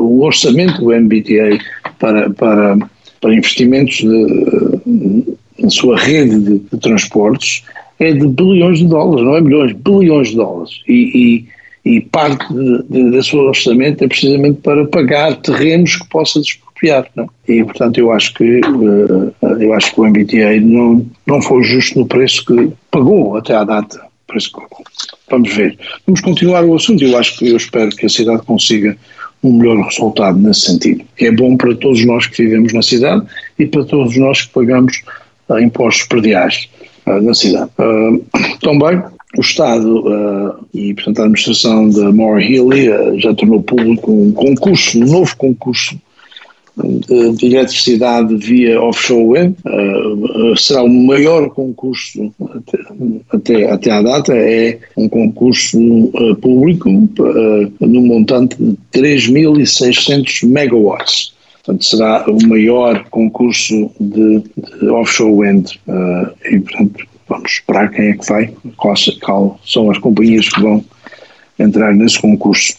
o 0.00 0.22
orçamento 0.22 0.80
do 0.80 0.90
MBTA 0.92 1.58
para, 1.98 2.28
para, 2.30 2.76
para 3.20 3.34
investimentos 3.34 3.98
de, 3.98 5.24
na 5.58 5.70
sua 5.70 5.98
rede 5.98 6.38
de, 6.40 6.58
de, 6.58 6.78
transportes 6.78 7.64
é 7.98 8.12
de 8.12 8.26
bilhões 8.26 8.78
de 8.78 8.86
dólares, 8.86 9.24
não 9.24 9.36
é 9.36 9.40
milhões, 9.40 9.72
bilhões 9.72 10.28
de 10.28 10.36
dólares. 10.36 10.80
E, 10.88 11.46
e, 11.84 11.96
e 11.96 12.00
parte 12.00 12.46
da 12.88 13.22
sua 13.22 13.44
orçamento 13.44 14.02
é 14.02 14.08
precisamente 14.08 14.60
para 14.62 14.84
pagar 14.86 15.36
terrenos 15.36 15.96
que 15.96 16.08
possa 16.08 16.40
despropriar. 16.40 17.06
Não? 17.14 17.24
É? 17.48 17.52
E, 17.52 17.64
portanto, 17.64 17.98
eu 17.98 18.10
acho 18.10 18.34
que 18.34 18.60
uh, 18.60 19.32
eu 19.60 19.72
acho 19.74 19.94
que 19.94 20.00
o 20.00 20.04
MBTA 20.04 20.60
não, 20.60 21.06
não 21.26 21.40
foi 21.40 21.62
justo 21.62 22.00
no 22.00 22.06
preço 22.06 22.44
que 22.44 22.72
pagou 22.90 23.36
até 23.36 23.54
à 23.54 23.64
data. 23.64 24.00
Vamos 25.30 25.54
ver. 25.54 25.78
Vamos 26.06 26.20
continuar 26.20 26.64
o 26.64 26.74
assunto. 26.74 27.04
Eu 27.04 27.16
acho 27.16 27.38
que 27.38 27.48
eu 27.48 27.56
espero 27.56 27.90
que 27.90 28.06
a 28.06 28.08
cidade 28.08 28.42
consiga 28.42 28.96
um 29.44 29.52
melhor 29.58 29.80
resultado 29.84 30.38
nesse 30.38 30.62
sentido. 30.62 31.04
Que 31.16 31.26
é 31.26 31.32
bom 31.32 31.56
para 31.56 31.74
todos 31.76 32.04
nós 32.04 32.26
que 32.26 32.42
vivemos 32.42 32.72
na 32.72 32.82
cidade 32.82 33.24
e 33.58 33.66
para 33.66 33.84
todos 33.84 34.16
nós 34.16 34.42
que 34.42 34.52
pagamos 34.52 35.02
impostos 35.60 36.06
prediais 36.06 36.68
uh, 37.06 37.20
na 37.20 37.34
cidade. 37.34 37.70
Uh, 37.78 38.24
também 38.60 39.02
o 39.36 39.40
Estado 39.40 40.00
uh, 40.00 40.66
e, 40.72 40.94
portanto, 40.94 41.18
a 41.18 41.22
administração 41.22 41.90
da 41.90 42.12
More 42.12 42.44
Healy 42.44 43.20
já 43.20 43.34
tornou 43.34 43.62
público 43.62 44.12
um 44.12 44.32
concurso, 44.32 44.98
um 44.98 45.06
novo 45.06 45.36
concurso 45.36 45.98
de 46.76 47.46
eletricidade 47.46 48.34
via 48.36 48.80
offshore 48.80 49.24
wind. 49.24 49.56
Uh, 49.64 50.56
será 50.56 50.82
o 50.82 50.88
maior 50.88 51.48
concurso 51.50 52.32
até, 52.40 52.78
até, 53.30 53.70
até 53.70 53.90
à 53.90 54.02
data, 54.02 54.34
é 54.34 54.78
um 54.96 55.08
concurso 55.08 55.78
uh, 55.78 56.34
público 56.36 56.88
uh, 56.90 57.72
no 57.86 58.02
montante 58.02 58.56
de 58.56 58.76
3.600 58.92 60.48
megawatts. 60.48 61.33
Portanto, 61.64 61.84
será 61.84 62.24
o 62.28 62.46
maior 62.46 63.04
concurso 63.08 63.90
de, 63.98 64.40
de 64.40 64.88
offshore 64.88 65.32
wind 65.32 65.70
e, 66.50 66.60
portanto, 66.60 67.06
vamos 67.26 67.52
esperar 67.52 67.90
quem 67.90 68.10
é 68.10 68.12
que 68.12 68.28
vai, 68.28 68.52
quais, 68.76 69.08
quais 69.22 69.52
são 69.64 69.90
as 69.90 69.96
companhias 69.96 70.48
que 70.48 70.60
vão 70.60 70.84
entrar 71.58 71.94
nesse 71.94 72.20
concurso. 72.20 72.76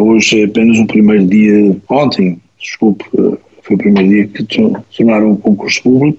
hoje 0.00 0.40
é 0.40 0.44
apenas 0.46 0.78
o 0.78 0.86
primeiro 0.86 1.26
dia, 1.26 1.76
ontem, 1.90 2.40
desculpe, 2.58 3.04
eh, 3.18 3.36
foi 3.62 3.76
o 3.76 3.78
primeiro 3.78 4.08
dia 4.08 4.26
que 4.28 4.44
tornaram 4.96 5.32
um 5.32 5.36
concurso 5.36 5.82
público 5.82 6.18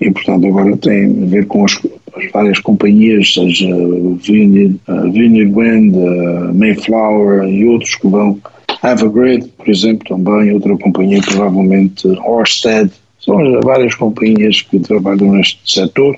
e, 0.00 0.10
portanto, 0.10 0.46
agora 0.46 0.76
tem 0.76 1.06
a 1.06 1.26
ver 1.26 1.46
com 1.46 1.64
as, 1.64 1.78
as 2.16 2.30
várias 2.32 2.58
companhias, 2.60 3.34
seja 3.34 3.66
Vineyard, 3.66 4.80
uh, 4.88 5.10
Vineyard 5.12 5.52
Wind, 5.52 5.94
uh, 5.94 6.54
Mayflower 6.54 7.48
e 7.48 7.66
outros 7.66 7.96
que 7.96 8.08
vão, 8.08 8.38
Evergrande, 8.82 9.48
por 9.48 9.68
exemplo, 9.68 10.08
também, 10.08 10.52
outra 10.52 10.76
companhia, 10.78 11.20
provavelmente 11.22 12.06
Orsted, 12.24 12.90
são 13.18 13.36
várias 13.62 13.94
companhias 13.94 14.62
que 14.62 14.78
trabalham 14.80 15.32
neste 15.32 15.60
setor 15.64 16.16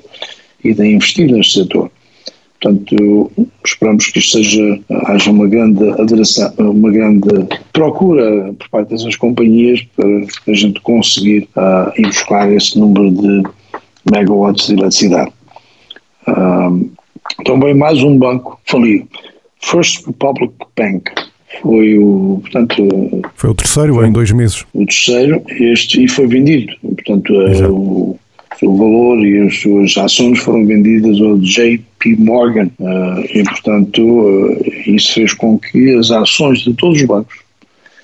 e 0.63 0.75
têm 0.75 0.95
investido 0.95 1.37
neste 1.37 1.61
setor. 1.61 1.91
Portanto, 2.61 3.33
esperamos 3.65 4.07
que 4.07 4.21
isto 4.21 4.39
seja, 4.39 4.81
haja 5.07 5.33
uma 5.33 5.49
grande 5.49 5.89
aderação, 6.01 6.55
uma 6.59 6.93
grande 6.93 7.29
procura 7.73 8.55
por 8.57 8.69
parte 8.69 8.91
dessas 8.91 9.17
companhias 9.17 9.83
para 9.97 10.07
a 10.47 10.55
gente 10.55 10.81
conseguir 10.83 11.49
uh, 11.57 11.91
ir 11.99 12.07
buscar 12.07 12.53
esse 12.53 12.79
número 12.79 13.11
de 13.11 13.43
megawatts 14.13 14.69
de 14.69 14.75
eletricidade. 14.75 15.33
Uh, 16.29 16.89
também 17.45 17.75
mais 17.75 18.01
um 18.05 18.17
banco 18.17 18.61
faliu. 18.65 19.09
First 19.61 20.07
Republic 20.07 20.53
Bank 20.77 21.11
foi 21.61 21.99
o, 21.99 22.39
portanto... 22.41 23.23
Foi 23.35 23.51
o 23.51 23.55
terceiro 23.55 23.95
foi, 23.95 24.07
em 24.07 24.13
dois 24.13 24.31
meses. 24.33 24.65
O 24.73 24.87
terceiro, 24.87 25.43
este, 25.49 26.05
e 26.05 26.09
foi 26.09 26.27
vendido. 26.27 26.73
Portanto, 26.83 27.33
o, 27.71 28.19
o 28.63 28.77
valor 28.77 29.25
e 29.25 29.41
as 29.47 29.61
suas 29.61 29.97
ações 29.97 30.39
foram 30.39 30.65
vendidas 30.65 31.21
ao 31.21 31.39
JP 31.39 32.17
Morgan 32.19 32.71
uh, 32.79 33.21
e, 33.33 33.43
portanto, 33.45 34.03
uh, 34.03 34.63
isso 34.87 35.15
fez 35.15 35.35
com 35.35 35.59
que 35.59 35.95
as 35.97 36.11
ações 36.11 36.61
de 36.61 36.73
todos 36.75 37.01
os 37.01 37.07
bancos 37.07 37.37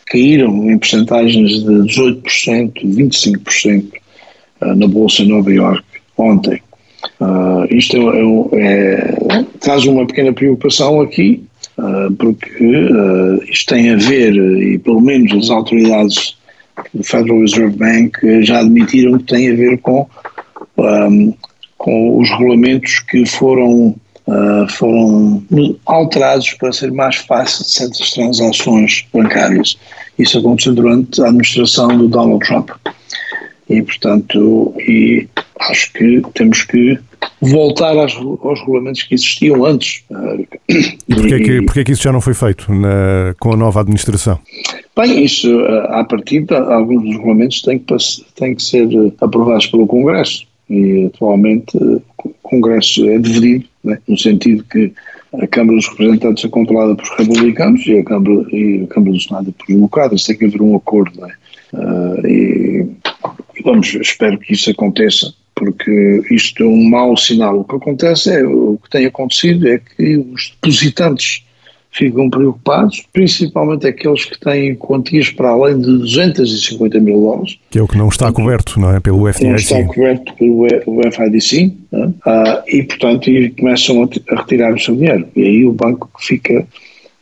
caíram 0.06 0.70
em 0.70 0.78
percentagens 0.78 1.62
de 1.62 1.70
18%, 1.70 2.72
25% 2.84 3.84
uh, 4.62 4.74
na 4.74 4.86
Bolsa 4.86 5.22
de 5.22 5.28
Nova 5.28 5.52
York 5.52 5.84
ontem. 6.16 6.60
Isto 7.70 7.96
é, 7.96 8.58
é, 8.58 9.18
é, 9.30 9.44
traz 9.60 9.84
uma 9.86 10.04
pequena 10.06 10.32
preocupação 10.32 11.00
aqui, 11.00 11.44
porque 12.18 12.88
isto 13.50 13.74
tem 13.74 13.90
a 13.90 13.96
ver, 13.96 14.34
e 14.34 14.78
pelo 14.78 15.00
menos 15.00 15.32
as 15.32 15.50
autoridades 15.50 16.36
do 16.92 17.04
Federal 17.04 17.40
Reserve 17.40 17.76
Bank 17.76 18.44
já 18.44 18.60
admitiram 18.60 19.18
que 19.18 19.24
tem 19.24 19.50
a 19.50 19.54
ver 19.54 19.78
com 19.78 20.06
um, 20.76 21.34
com 21.76 22.18
os 22.18 22.28
regulamentos 22.30 23.00
que 23.00 23.24
foram, 23.26 23.94
uh, 24.26 24.68
foram 24.70 25.42
alterados 25.86 26.52
para 26.54 26.72
ser 26.72 26.92
mais 26.92 27.16
fácil 27.16 27.64
de 27.64 27.70
certas 27.70 28.10
transações 28.10 29.06
bancárias. 29.12 29.78
Isso 30.18 30.38
aconteceu 30.38 30.74
durante 30.74 31.22
a 31.22 31.26
administração 31.26 31.96
do 31.96 32.08
Donald 32.08 32.44
Trump. 32.44 32.70
E, 33.70 33.82
portanto, 33.82 34.74
e 34.78 35.28
acho 35.60 35.92
que 35.92 36.22
temos 36.34 36.62
que 36.62 36.98
voltar 37.40 37.96
aos, 37.96 38.14
aos 38.14 38.60
regulamentos 38.60 39.02
que 39.02 39.14
existiam 39.14 39.64
antes. 39.64 40.04
E 41.08 41.14
porquê, 41.14 41.34
é 41.34 41.38
que, 41.38 41.62
porquê 41.62 41.80
é 41.80 41.84
que 41.84 41.92
isso 41.92 42.02
já 42.02 42.12
não 42.12 42.20
foi 42.20 42.34
feito 42.34 42.72
na, 42.72 43.34
com 43.38 43.52
a 43.52 43.56
nova 43.56 43.80
administração? 43.80 44.38
Bem, 44.96 45.24
isso, 45.24 45.60
à 45.88 46.04
partida, 46.04 46.58
alguns 46.58 47.04
dos 47.04 47.16
regulamentos 47.16 47.62
têm 47.62 47.78
que, 47.78 47.96
têm 48.34 48.54
que 48.54 48.62
ser 48.62 48.88
aprovados 49.20 49.66
pelo 49.66 49.86
Congresso 49.86 50.46
e 50.68 51.06
atualmente 51.06 51.76
o 51.76 52.02
Congresso 52.42 53.08
é 53.08 53.18
dividido, 53.18 53.64
né, 53.82 53.98
no 54.06 54.18
sentido 54.18 54.64
que 54.64 54.92
a 55.40 55.46
Câmara 55.46 55.76
dos 55.76 55.88
Representantes 55.88 56.44
é 56.44 56.48
controlada 56.48 56.94
por 56.94 57.06
republicanos 57.16 57.86
e 57.86 57.98
a 57.98 58.04
Câmara, 58.04 58.46
e 58.50 58.82
a 58.84 58.86
Câmara 58.86 59.12
do 59.12 59.20
Senado 59.20 59.50
é 59.50 59.52
por 59.52 59.66
democratas, 59.66 60.24
tem 60.24 60.36
que 60.36 60.46
haver 60.46 60.62
um 60.62 60.76
acordo. 60.76 61.20
Né? 61.20 61.32
Uh, 61.72 62.26
e, 62.26 62.86
e, 63.56 63.62
vamos, 63.62 63.94
espero 63.94 64.38
que 64.38 64.54
isso 64.54 64.70
aconteça, 64.70 65.32
porque 65.58 66.22
isto 66.30 66.62
é 66.62 66.66
um 66.66 66.88
mau 66.88 67.16
sinal. 67.16 67.60
O 67.60 67.64
que 67.64 67.76
acontece 67.76 68.32
é, 68.32 68.46
o 68.46 68.78
que 68.82 68.88
tem 68.88 69.06
acontecido 69.06 69.68
é 69.68 69.78
que 69.78 70.16
os 70.16 70.50
depositantes 70.50 71.42
ficam 71.90 72.30
preocupados, 72.30 73.04
principalmente 73.12 73.86
aqueles 73.86 74.24
que 74.24 74.38
têm 74.38 74.74
quantias 74.76 75.30
para 75.30 75.50
além 75.50 75.80
de 75.80 75.98
250 75.98 77.00
mil 77.00 77.20
dólares. 77.20 77.58
Que 77.70 77.78
é 77.78 77.82
o 77.82 77.88
que 77.88 77.96
não 77.96 78.08
está 78.08 78.30
coberto, 78.30 78.78
não 78.78 78.94
é? 78.94 79.00
Pelo 79.00 79.26
FDIC. 79.26 79.48
Não 79.48 79.56
está 79.56 79.84
coberto 79.84 80.32
pelo 80.34 80.66
FDIC 81.10 81.76
é? 81.92 82.08
ah, 82.24 82.62
e, 82.68 82.82
portanto, 82.84 83.28
e 83.28 83.50
começam 83.50 84.08
a 84.30 84.34
retirar 84.36 84.74
o 84.74 84.78
seu 84.78 84.94
dinheiro. 84.94 85.26
E 85.34 85.42
aí 85.42 85.64
o 85.64 85.72
banco 85.72 86.08
fica 86.20 86.64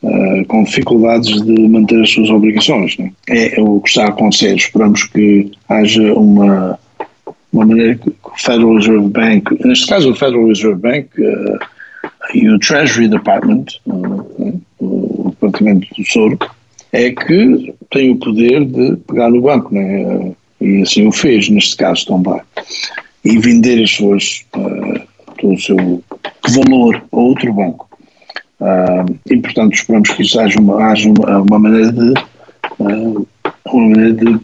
ah, 0.04 0.44
com 0.46 0.64
dificuldades 0.64 1.40
de 1.42 1.68
manter 1.68 2.02
as 2.02 2.10
suas 2.10 2.28
obrigações. 2.28 2.96
É? 3.30 3.58
é 3.58 3.62
o 3.62 3.80
que 3.80 3.88
está 3.88 4.04
a 4.04 4.08
acontecer. 4.08 4.54
Esperamos 4.56 5.04
que 5.04 5.50
haja 5.68 6.12
uma, 6.12 6.78
uma 7.56 7.66
maneira 7.66 7.94
que 7.96 8.08
o 8.08 8.14
Federal 8.36 8.74
Reserve 8.74 9.08
Bank, 9.08 9.66
neste 9.66 9.86
caso 9.86 10.10
o 10.10 10.14
Federal 10.14 10.46
Reserve 10.46 10.80
Bank, 10.80 11.08
uh, 11.20 11.58
e 12.34 12.48
o 12.48 12.58
Treasury 12.58 13.08
Department, 13.08 13.64
o 14.78 15.30
Departamento 15.30 15.88
do 15.88 15.94
Tesouro, 16.04 16.38
é 16.92 17.10
que 17.10 17.74
tem 17.90 18.10
o 18.10 18.16
poder 18.16 18.64
de 18.64 18.96
pegar 19.06 19.30
no 19.30 19.40
banco, 19.40 19.74
né? 19.74 20.32
e 20.60 20.82
assim 20.82 21.06
o 21.06 21.12
fez 21.12 21.48
neste 21.48 21.76
caso 21.76 22.06
também, 22.06 22.40
e 23.24 23.38
vender 23.38 23.82
as 23.82 23.90
suas, 23.90 24.44
uh, 24.56 25.00
todo 25.38 25.54
o 25.54 25.60
seu 25.60 26.02
valor 26.48 27.02
a 27.12 27.16
outro 27.16 27.52
banco. 27.52 27.88
Uh, 28.60 29.18
e 29.30 29.36
portanto 29.38 29.74
esperamos 29.74 30.10
que 30.10 30.22
isso 30.22 30.40
haja 30.40 30.58
uma, 30.58 30.82
haja 30.82 31.08
uma, 31.10 31.42
uma 31.42 31.58
maneira 31.58 31.92
de 31.92 32.14
uh, 32.78 33.26
uma 33.66 33.88
maneira 33.88 34.12
de 34.14 34.40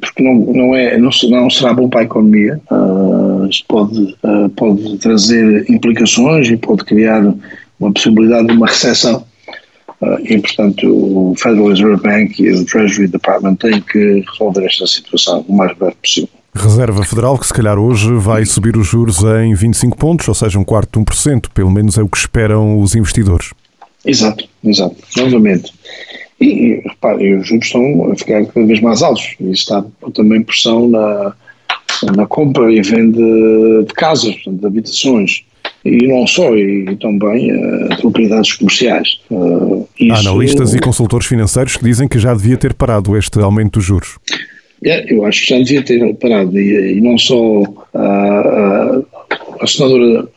porque 0.00 0.22
não, 0.22 0.34
não, 0.34 0.74
é, 0.74 0.98
não, 0.98 1.10
não 1.30 1.50
será 1.50 1.72
bom 1.72 1.88
para 1.88 2.00
a 2.00 2.04
economia, 2.04 2.60
uh, 2.70 3.48
pode, 3.66 4.16
uh, 4.22 4.48
pode 4.50 4.98
trazer 4.98 5.68
implicações 5.70 6.48
e 6.48 6.56
pode 6.56 6.84
criar 6.84 7.34
uma 7.80 7.92
possibilidade 7.92 8.48
de 8.48 8.52
uma 8.52 8.66
recessão. 8.66 9.24
Uh, 10.00 10.18
e, 10.22 10.38
portanto, 10.38 10.86
o 10.86 11.34
Federal 11.36 11.68
Reserve 11.68 12.02
Bank 12.02 12.42
e 12.42 12.52
o 12.52 12.64
Treasury 12.64 13.08
Department 13.08 13.56
têm 13.56 13.80
que 13.80 14.24
resolver 14.30 14.66
esta 14.66 14.86
situação 14.86 15.44
o 15.48 15.56
mais 15.56 15.76
breve 15.76 15.96
possível. 16.02 16.28
Reserva 16.54 17.04
Federal, 17.04 17.38
que 17.38 17.46
se 17.46 17.54
calhar 17.54 17.78
hoje 17.78 18.12
vai 18.14 18.44
subir 18.44 18.76
os 18.76 18.86
juros 18.86 19.22
em 19.42 19.54
25 19.54 19.96
pontos, 19.96 20.28
ou 20.28 20.34
seja, 20.34 20.58
um 20.58 20.64
quarto 20.64 20.98
de 20.98 21.04
1%, 21.04 21.46
pelo 21.52 21.70
menos 21.70 21.98
é 21.98 22.02
o 22.02 22.08
que 22.08 22.16
esperam 22.16 22.80
os 22.80 22.94
investidores. 22.94 23.52
Exato, 24.04 24.48
exato. 24.64 24.96
Novamente. 25.16 25.72
E, 26.40 26.80
repare, 26.84 27.34
os 27.34 27.48
juros 27.48 27.66
estão 27.66 28.12
a 28.12 28.16
ficar 28.16 28.44
cada 28.46 28.66
vez 28.66 28.80
mais 28.80 29.02
altos. 29.02 29.34
E 29.40 29.50
está 29.50 29.84
também 30.14 30.42
pressão 30.42 30.88
na, 30.88 31.34
na 32.16 32.26
compra 32.26 32.72
e 32.72 32.80
venda 32.80 33.20
de 33.84 33.92
casas, 33.94 34.36
de 34.46 34.66
habitações. 34.66 35.42
E 35.84 36.06
não 36.06 36.26
só, 36.26 36.56
e, 36.56 36.96
também 36.96 37.52
uh, 37.52 37.88
de 37.88 37.96
propriedades 38.00 38.52
comerciais. 38.54 39.20
Uh, 39.30 39.88
isso, 39.98 40.12
Há 40.12 40.18
analistas 40.18 40.74
e 40.74 40.78
consultores 40.78 41.26
financeiros 41.26 41.76
que 41.76 41.84
dizem 41.84 42.08
que 42.08 42.18
já 42.18 42.34
devia 42.34 42.56
ter 42.56 42.74
parado 42.74 43.16
este 43.16 43.38
aumento 43.40 43.74
dos 43.74 43.84
juros. 43.84 44.18
É, 44.84 45.12
eu 45.12 45.24
acho 45.24 45.40
que 45.40 45.54
já 45.54 45.58
devia 45.58 45.82
ter 45.82 46.14
parado. 46.14 46.58
E, 46.58 46.98
e 46.98 47.00
não 47.00 47.18
só 47.18 47.62
uh, 47.62 49.06
a 49.60 49.66
senadora 49.66 50.28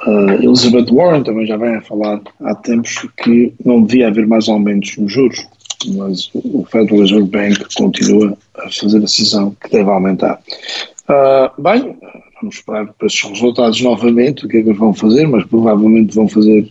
Elizabeth 0.42 0.92
Warren 0.92 1.24
também 1.24 1.46
já 1.46 1.58
vem 1.58 1.76
a 1.76 1.82
falar 1.82 2.22
há 2.42 2.56
tempos 2.56 3.08
que 3.24 3.54
não 3.64 3.84
devia 3.84 4.08
haver 4.08 4.26
mais 4.26 4.50
aumentos 4.50 4.98
nos 4.98 5.12
juros 5.12 5.46
mas 5.86 6.30
o 6.34 6.66
Federal 6.66 7.02
Reserve 7.02 7.28
Bank 7.28 7.76
continua 7.76 8.38
a 8.58 8.70
fazer 8.70 8.98
a 8.98 9.02
decisão 9.02 9.56
que 9.62 9.70
deve 9.70 9.90
aumentar. 9.90 10.40
Uh, 11.10 11.62
bem, 11.62 11.98
vamos 12.42 12.56
esperar 12.56 12.88
para 12.94 13.08
esses 13.08 13.22
resultados 13.22 13.82
novamente, 13.82 14.46
o 14.46 14.50
que 14.50 14.58
é 14.58 14.62
que 14.62 14.70
eles 14.70 14.80
vão 14.80 14.94
fazer, 14.94 15.28
mas 15.28 15.46
provavelmente 15.46 16.16
vão 16.16 16.28
fazer 16.28 16.70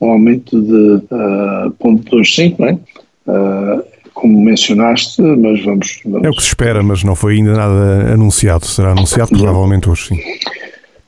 um 0.00 0.10
aumento 0.10 0.60
de 0.60 1.04
uh, 1.14 1.70
0.25, 1.80 2.58
não 2.58 2.68
é? 2.68 2.78
Uh, 3.26 3.84
como 4.12 4.40
mencionaste, 4.40 5.20
mas 5.20 5.62
vamos, 5.64 6.00
vamos, 6.04 6.24
É 6.24 6.30
o 6.30 6.32
que 6.32 6.42
se 6.42 6.48
espera, 6.48 6.82
mas 6.82 7.02
não 7.02 7.14
foi 7.16 7.34
ainda 7.34 7.52
nada 7.52 8.12
anunciado. 8.12 8.64
Será 8.64 8.92
anunciado 8.92 9.36
provavelmente 9.36 9.90
hoje, 9.90 10.08
sim. 10.08 10.20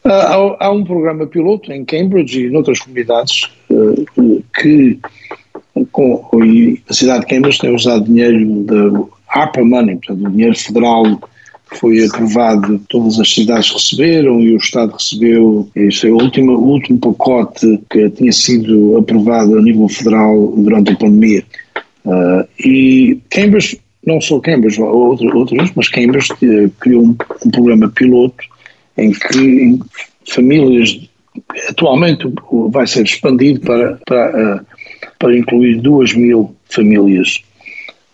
Uh, 0.05 0.11
há, 0.11 0.67
há, 0.67 0.71
um 0.71 0.85
programa 0.85 1.27
piloto 1.27 1.73
em 1.73 1.85
Cambridge 1.85 2.47
e 2.47 2.51
noutras 2.51 2.79
comunidades 2.81 3.51
uh, 3.71 4.45
que 4.61 4.99
com, 5.97 6.45
e 6.45 6.83
a 6.91 6.93
cidade 6.93 7.21
de 7.21 7.27
Cambridge 7.27 7.59
tem 7.59 7.75
usado 7.75 8.05
dinheiro 8.05 9.11
APA 9.31 9.65
Money, 9.65 9.97
portanto, 9.97 10.27
o 10.27 10.31
dinheiro 10.31 10.55
federal 10.55 11.05
foi 11.81 12.05
aprovado, 12.05 12.79
todas 12.89 13.19
as 13.19 13.33
cidades 13.33 13.73
receberam 13.73 14.41
e 14.41 14.53
o 14.53 14.59
Estado 14.59 14.93
recebeu, 14.93 15.69
este 15.75 16.07
é 16.07 16.11
o 16.11 16.17
último, 16.17 16.53
o 16.53 16.69
último 16.69 16.99
pacote 16.99 17.81
que 17.91 18.11
tinha 18.11 18.31
sido 18.31 18.99
aprovado 18.99 19.59
a 19.59 19.63
nível 19.63 19.89
federal 19.89 20.53
durante 20.57 20.93
a 20.93 20.97
pandemia. 20.97 21.43
Uh, 22.05 22.47
e 22.61 23.19
Cambridge, 23.31 23.81
não 24.07 24.21
só 24.21 24.39
Cambridge, 24.39 24.81
outros, 24.81 25.73
mas 25.75 25.89
Cambridge 25.89 26.33
eh, 26.43 26.71
criou 26.79 27.03
um, 27.03 27.17
um, 27.45 27.51
programa 27.51 27.89
piloto 27.89 28.45
em 28.97 29.11
que 29.11 29.39
em 29.39 29.81
famílias, 30.29 31.01
atualmente 31.69 32.33
vai 32.71 32.87
ser 32.87 33.03
expandido 33.03 33.61
para, 33.61 33.99
para, 34.07 34.61
uh, 34.63 34.76
para 35.19 35.37
incluir 35.37 35.81
duas 35.81 36.15
mil 36.15 36.55
famílias 36.69 37.43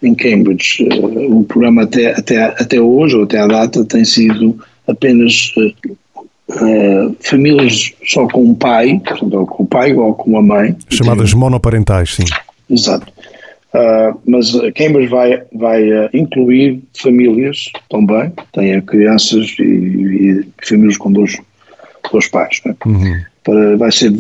em 0.03 0.15
Cambridge. 0.15 0.87
Eh, 0.91 1.27
o 1.29 1.45
programa 1.45 1.83
até, 1.83 2.13
até, 2.13 2.45
até 2.45 2.81
hoje, 2.81 3.17
ou 3.17 3.25
até 3.25 3.39
à 3.39 3.47
data, 3.47 3.85
tem 3.85 4.05
sido 4.05 4.59
apenas 4.87 5.53
uh, 5.57 7.17
famílias 7.21 7.93
só 8.05 8.27
com 8.27 8.43
um 8.43 8.55
pai, 8.55 9.01
portanto, 9.05 9.35
ou 9.35 9.47
com 9.47 9.63
o 9.63 9.67
pai 9.67 9.95
ou 9.95 10.15
com 10.15 10.37
a 10.37 10.43
mãe. 10.43 10.77
Chamadas 10.91 11.33
monoparentais, 11.33 12.15
sim. 12.15 12.25
Exato. 12.69 13.13
Uh, 13.75 14.19
mas 14.27 14.53
Cambridge 14.75 15.09
vai, 15.09 15.43
vai 15.55 15.83
uh, 15.83 16.11
incluir 16.13 16.83
famílias 16.95 17.71
também, 17.89 18.31
tem 18.53 18.79
crianças 18.83 19.57
e, 19.59 19.63
e, 19.63 20.47
famílias 20.63 20.99
com 20.99 21.11
dois, 21.11 21.39
dois 22.11 22.29
pais. 22.29 22.61
Né? 22.67 22.75
Uhum. 22.85 23.21
Para, 23.43 23.77
vai 23.79 23.91
ser 23.91 24.11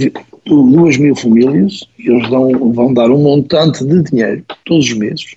duas 0.46 0.96
mil 0.96 1.14
famílias 1.14 1.84
e 1.98 2.10
eles 2.10 2.28
dão, 2.28 2.72
vão 2.72 2.92
dar 2.92 3.10
um 3.10 3.22
montante 3.22 3.84
de 3.84 4.02
dinheiro 4.02 4.44
todos 4.64 4.86
os 4.86 4.94
meses 4.94 5.36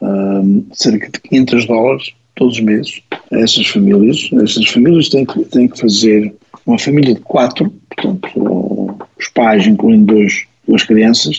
um, 0.00 0.64
cerca 0.72 1.10
de 1.10 1.20
500 1.20 1.66
dólares 1.66 2.14
todos 2.34 2.54
os 2.54 2.60
meses 2.60 3.02
a 3.32 3.38
essas 3.38 3.66
famílias. 3.66 4.30
Essas 4.42 4.68
famílias 4.68 5.08
têm 5.08 5.24
que, 5.24 5.44
têm 5.46 5.68
que 5.68 5.80
fazer 5.80 6.34
uma 6.66 6.78
família 6.78 7.14
de 7.14 7.20
quatro, 7.20 7.72
portanto, 7.94 8.98
os 9.18 9.28
pais, 9.28 9.66
incluindo 9.66 10.14
dois, 10.14 10.44
duas 10.66 10.84
crianças, 10.84 11.38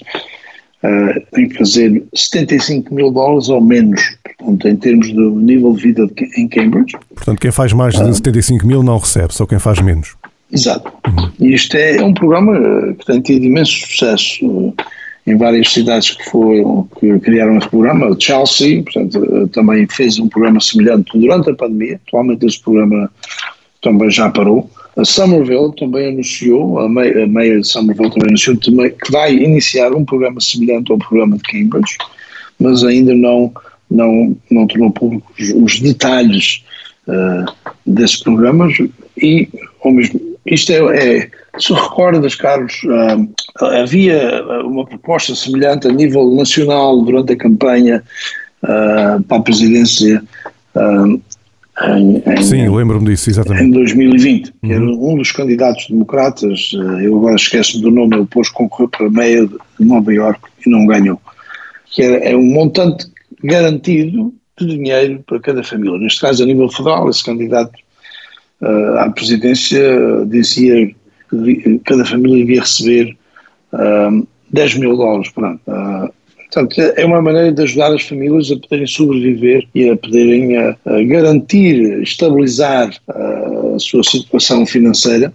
uh, 0.83 1.21
têm 1.33 1.49
que 1.49 1.57
fazer 1.57 2.03
75 2.13 2.93
mil 2.93 3.11
dólares 3.11 3.49
ou 3.49 3.61
menos, 3.61 4.01
portanto, 4.37 4.67
em 4.67 4.75
termos 4.75 5.11
do 5.11 5.31
nível 5.35 5.73
de 5.73 5.83
vida 5.83 6.07
de, 6.07 6.41
em 6.41 6.47
Cambridge. 6.47 6.97
Portanto, 7.13 7.39
quem 7.39 7.51
faz 7.51 7.73
mais 7.73 7.93
de 7.93 8.01
uh, 8.01 8.07
ah. 8.07 8.13
75 8.13 8.65
mil 8.65 8.81
não 8.81 8.97
recebe, 8.97 9.33
só 9.33 9.45
quem 9.45 9.59
faz 9.59 9.79
menos. 9.81 10.15
Exato. 10.51 10.91
E 11.39 11.53
isto 11.53 11.75
é 11.75 12.01
um 12.03 12.13
programa 12.13 12.93
que 12.93 13.05
tem 13.05 13.21
tido 13.21 13.45
imenso 13.45 13.71
sucesso 13.71 14.73
em 15.25 15.35
várias 15.35 15.73
cidades 15.73 16.11
que 16.11 16.23
foram, 16.29 16.87
que 16.99 17.19
criaram 17.19 17.57
esse 17.57 17.67
programa. 17.67 18.15
Chelsea, 18.17 18.81
portanto, 18.81 19.49
também 19.49 19.85
fez 19.87 20.17
um 20.19 20.29
programa 20.29 20.61
semelhante 20.61 21.17
durante 21.17 21.49
a 21.49 21.55
pandemia. 21.55 21.99
Atualmente 22.07 22.45
esse 22.45 22.61
programa 22.61 23.11
também 23.81 24.09
já 24.09 24.29
parou. 24.29 24.69
A 24.95 25.05
Somerville 25.05 25.75
também 25.77 26.07
anunciou, 26.07 26.79
a 26.79 26.89
Mayor 26.89 27.61
de 27.61 27.67
Somerville 27.67 28.09
também 28.09 28.29
anunciou 28.29 28.57
que 28.57 29.11
vai 29.11 29.31
iniciar 29.35 29.93
um 29.93 30.03
programa 30.03 30.41
semelhante 30.41 30.91
ao 30.91 30.97
programa 30.97 31.37
de 31.37 31.43
Cambridge, 31.43 31.97
mas 32.59 32.83
ainda 32.83 33.13
não, 33.13 33.53
não, 33.91 34.35
não 34.49 34.65
tornou 34.65 34.89
públicos 34.91 35.53
os 35.55 35.79
detalhes 35.79 36.63
uh, 37.07 37.45
desses 37.85 38.23
programas 38.23 38.75
e, 39.21 39.47
ao 39.83 39.91
mesmo, 39.91 40.19
isto 40.47 40.71
é, 40.71 41.19
é 41.19 41.29
se 41.59 41.73
recordas, 41.73 42.35
Carlos, 42.35 42.81
uh, 42.83 43.65
havia 43.65 44.43
uma 44.63 44.85
proposta 44.85 45.35
semelhante 45.35 45.87
a 45.87 45.91
nível 45.91 46.29
nacional 46.35 47.01
durante 47.01 47.33
a 47.33 47.37
campanha 47.37 48.03
uh, 48.63 49.23
para 49.23 49.37
a 49.37 49.41
presidência 49.41 50.23
uh, 50.75 51.21
em, 51.79 52.23
em, 52.25 52.41
Sim, 52.41 52.69
lembro-me 52.69 53.05
disso, 53.05 53.29
exatamente. 53.29 53.65
Em 53.65 53.71
2020, 53.71 54.53
que 54.63 54.71
era 54.73 54.83
uhum. 54.83 55.13
um 55.13 55.17
dos 55.17 55.31
candidatos 55.31 55.87
democratas, 55.87 56.71
eu 57.03 57.17
agora 57.17 57.35
esqueço 57.35 57.79
do 57.79 57.91
nome, 57.91 58.15
ele 58.15 58.23
depois 58.23 58.49
concorreu 58.49 58.89
para 58.89 59.05
a 59.05 59.11
meia 59.11 59.45
de 59.45 59.85
Nova 59.85 60.11
Iorque 60.11 60.47
e 60.65 60.69
não 60.71 60.87
ganhou. 60.87 61.21
Que 61.91 62.01
era, 62.01 62.15
é 62.17 62.35
um 62.35 62.45
montante 62.45 63.05
garantido 63.43 64.33
de 64.59 64.65
dinheiro 64.65 65.23
para 65.27 65.39
cada 65.39 65.63
família. 65.63 65.99
Neste 65.99 66.19
caso, 66.19 66.41
a 66.41 66.47
nível 66.47 66.67
federal, 66.69 67.07
esse 67.09 67.23
candidato 67.23 67.71
uh, 68.61 68.97
à 68.99 69.09
presidência 69.09 69.81
dizia 70.27 70.93
que 71.29 71.81
cada 71.85 72.05
família 72.05 72.45
devia 72.45 72.61
receber 72.61 73.17
uh, 73.73 74.27
10 74.51 74.75
mil 74.75 74.95
dólares 74.95 75.29
por 75.29 75.45
ano. 75.45 75.59
Uh, 75.67 76.09
portanto, 76.37 76.79
é 76.79 77.05
uma 77.05 77.21
maneira 77.21 77.51
de 77.51 77.61
ajudar 77.63 77.93
as 77.93 78.03
famílias 78.03 78.51
a 78.51 78.57
poderem 78.57 78.87
sobreviver 78.87 79.67
e 79.75 79.89
a 79.89 79.97
poderem 79.97 80.57
a, 80.57 80.75
a 80.85 81.03
garantir, 81.03 82.01
estabilizar 82.01 82.89
uh, 83.09 83.75
a 83.75 83.79
sua 83.79 84.03
situação 84.03 84.65
financeira. 84.65 85.33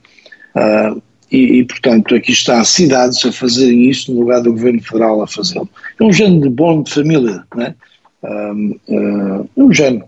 Uh, 0.54 1.02
e, 1.30 1.60
e, 1.60 1.64
portanto, 1.64 2.14
aqui 2.14 2.32
está 2.32 2.60
as 2.60 2.68
cidades 2.68 3.24
a 3.24 3.32
fazerem 3.32 3.88
isso 3.88 4.12
no 4.12 4.20
lugar 4.20 4.42
do 4.42 4.52
Governo 4.52 4.82
Federal 4.82 5.22
a 5.22 5.26
fazê-lo. 5.26 5.68
É 5.98 6.04
um 6.04 6.12
género 6.12 6.42
de 6.42 6.48
bom 6.50 6.82
de 6.82 6.92
família, 6.92 7.42
não 7.54 7.62
é? 7.62 7.74
Uh, 8.22 9.48
um 9.56 9.72
género, 9.72 10.04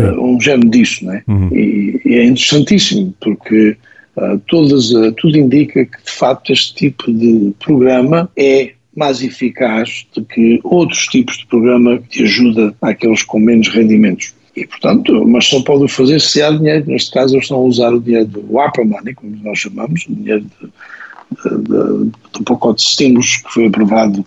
um 0.00 0.40
género 0.40 0.70
disso, 0.70 1.04
não 1.04 1.14
é? 1.14 1.22
Uhum. 1.28 1.48
E, 1.52 2.00
e, 2.04 2.14
é 2.14 2.24
interessantíssimo, 2.24 3.14
porque 3.20 3.76
Uh, 4.14 4.38
todas, 4.46 4.90
uh, 4.90 5.10
tudo 5.12 5.38
indica 5.38 5.86
que, 5.86 6.04
de 6.04 6.10
facto, 6.10 6.52
este 6.52 6.74
tipo 6.74 7.10
de 7.10 7.54
programa 7.58 8.30
é 8.36 8.72
mais 8.94 9.22
eficaz 9.22 10.06
do 10.14 10.22
que 10.22 10.60
outros 10.62 11.06
tipos 11.06 11.38
de 11.38 11.46
programa 11.46 11.98
que 11.98 12.22
ajuda 12.22 12.74
àqueles 12.82 13.22
com 13.22 13.38
menos 13.38 13.68
rendimentos. 13.68 14.34
E, 14.54 14.66
portanto, 14.66 15.26
mas 15.26 15.46
só 15.46 15.62
podem 15.62 15.88
fazer 15.88 16.20
se 16.20 16.42
há 16.42 16.50
dinheiro. 16.50 16.84
Neste 16.86 17.10
caso, 17.10 17.34
eles 17.34 17.44
estão 17.44 17.56
a 17.56 17.64
usar 17.64 17.94
o 17.94 18.00
dinheiro 18.00 18.26
do 18.26 18.60
APA 18.60 18.84
Money, 18.84 19.14
como 19.14 19.34
nós 19.42 19.58
chamamos, 19.58 20.04
o 20.06 20.14
dinheiro 20.14 20.44
de, 20.44 22.10
do 22.34 22.44
pacote 22.44 22.82
de 22.82 22.90
estímulos 22.90 23.36
que 23.38 23.50
foi 23.50 23.66
aprovado. 23.66 24.26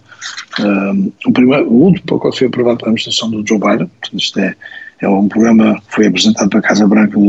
Um, 0.59 1.11
o, 1.27 1.31
primeiro, 1.31 1.69
o 1.69 1.83
último 1.83 2.07
pacote 2.07 2.39
foi 2.39 2.47
aprovado 2.47 2.79
pela 2.79 2.89
administração 2.89 3.29
do 3.29 3.47
Joe 3.47 3.59
Biden. 3.59 3.87
Portanto, 4.01 4.19
isto 4.19 4.39
é, 4.39 4.55
é 5.01 5.07
um 5.07 5.27
programa 5.27 5.75
que 5.75 5.95
foi 5.95 6.07
apresentado 6.07 6.49
para 6.49 6.59
a 6.59 6.63
Casa 6.63 6.87
Branca 6.87 7.19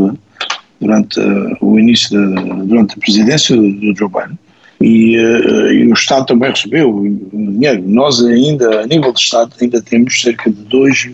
durante 0.80 1.20
uh, 1.20 1.56
o 1.60 1.78
início 1.78 2.10
da, 2.18 2.40
durante 2.64 2.94
a 2.96 3.00
presidência 3.00 3.56
do, 3.56 3.72
do 3.72 3.96
Joe 3.96 4.08
Biden. 4.08 4.38
E, 4.80 5.16
uh, 5.16 5.72
e, 5.72 5.88
o 5.88 5.94
Estado 5.94 6.26
também 6.26 6.50
recebeu 6.50 7.02
dinheiro. 7.32 7.82
Nós 7.86 8.22
ainda, 8.24 8.82
a 8.82 8.86
nível 8.86 9.12
de 9.12 9.20
Estado, 9.20 9.52
ainda 9.60 9.80
temos 9.80 10.20
cerca 10.20 10.50
de 10.50 10.62
2, 10.62 11.10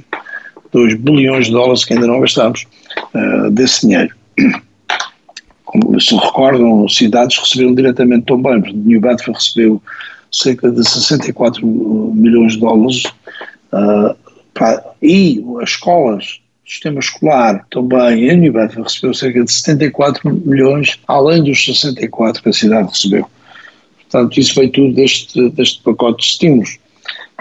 2 0.73 0.95
bilhões 0.95 1.47
de 1.47 1.53
dólares 1.53 1.85
que 1.85 1.95
ainda 1.95 2.07
não 2.07 2.21
gastamos 2.21 2.67
uh, 3.15 3.51
desse 3.51 3.83
dinheiro. 3.83 4.15
Como 5.65 5.99
se 6.01 6.15
recordam, 6.15 6.87
cidades 6.88 7.38
receberam 7.38 7.75
diretamente 7.75 8.27
também. 8.27 8.61
New 8.75 9.01
Bedford 9.01 9.38
recebeu 9.38 9.83
cerca 10.31 10.71
de 10.71 10.83
64 10.87 11.67
milhões 11.67 12.55
de 12.55 12.61
dólares 12.61 13.05
uh, 13.73 14.15
para, 14.53 14.85
e 15.01 15.43
as 15.62 15.71
escolas 15.71 16.41
sistema 16.66 17.01
escolar 17.01 17.66
também 17.70 18.29
em 18.29 18.37
Newberg 18.37 18.81
recebeu 18.81 19.12
cerca 19.14 19.44
de 19.44 19.53
74 19.53 20.31
milhões, 20.44 20.98
além 21.07 21.42
dos 21.42 21.64
64 21.64 22.42
que 22.42 22.48
a 22.48 22.53
cidade 22.53 22.88
recebeu. 22.88 23.27
Portanto, 24.11 24.38
isso 24.38 24.55
veio 24.55 24.70
tudo 24.70 24.94
deste, 24.94 25.51
deste 25.51 25.83
pacote 25.83 26.18
de 26.18 26.31
estímulos. 26.31 26.79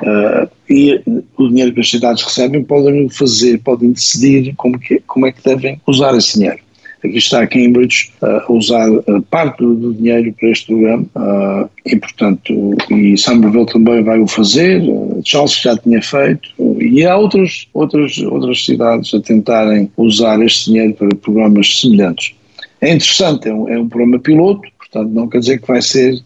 Uh, 0.02 0.50
e 0.70 1.02
o 1.38 1.48
dinheiro 1.50 1.74
que 1.74 1.82
as 1.82 1.90
cidades 1.90 2.24
recebem 2.24 2.64
podem 2.64 3.08
fazer, 3.10 3.60
podem 3.60 3.92
decidir 3.92 4.56
como, 4.56 4.80
que, 4.80 5.00
como 5.06 5.28
é 5.28 5.32
que 5.32 5.44
devem 5.44 5.80
usar 5.86 6.16
esse 6.16 6.40
dinheiro. 6.40 6.60
Aqui 7.04 7.18
está 7.18 7.42
a 7.42 7.48
Cambridge 7.48 8.12
a 8.22 8.52
usar 8.52 8.90
uh, 8.90 9.22
parte 9.30 9.58
do, 9.58 9.94
dinheiro 9.94 10.34
para 10.40 10.50
este 10.50 10.68
programa 10.68 11.06
uh, 11.16 11.70
e, 11.86 11.96
portanto, 11.96 12.76
e 12.92 13.18
Somerville 13.18 13.66
também 13.66 14.04
vai 14.04 14.20
o 14.20 14.28
fazer, 14.28 14.84
Chelsea 15.26 15.62
já 15.64 15.78
tinha 15.78 16.02
feito 16.02 16.50
e 16.80 17.04
há 17.06 17.18
outras, 17.18 17.68
outras, 17.74 18.18
outras 18.20 18.64
cidades 18.64 19.14
a 19.14 19.20
tentarem 19.20 19.92
usar 19.98 20.42
este 20.42 20.72
dinheiro 20.72 20.94
para 20.94 21.16
programas 21.16 21.80
semelhantes. 21.80 22.36
É 22.82 22.94
interessante, 22.94 23.50
é 23.50 23.54
um, 23.54 23.70
é 23.70 23.80
um 23.80 23.90
programa 23.90 24.20
piloto, 24.20 24.62
portanto 24.78 25.12
não 25.12 25.28
quer 25.28 25.40
dizer 25.40 25.60
que 25.60 25.68
vai 25.68 25.82
ser 25.82 26.20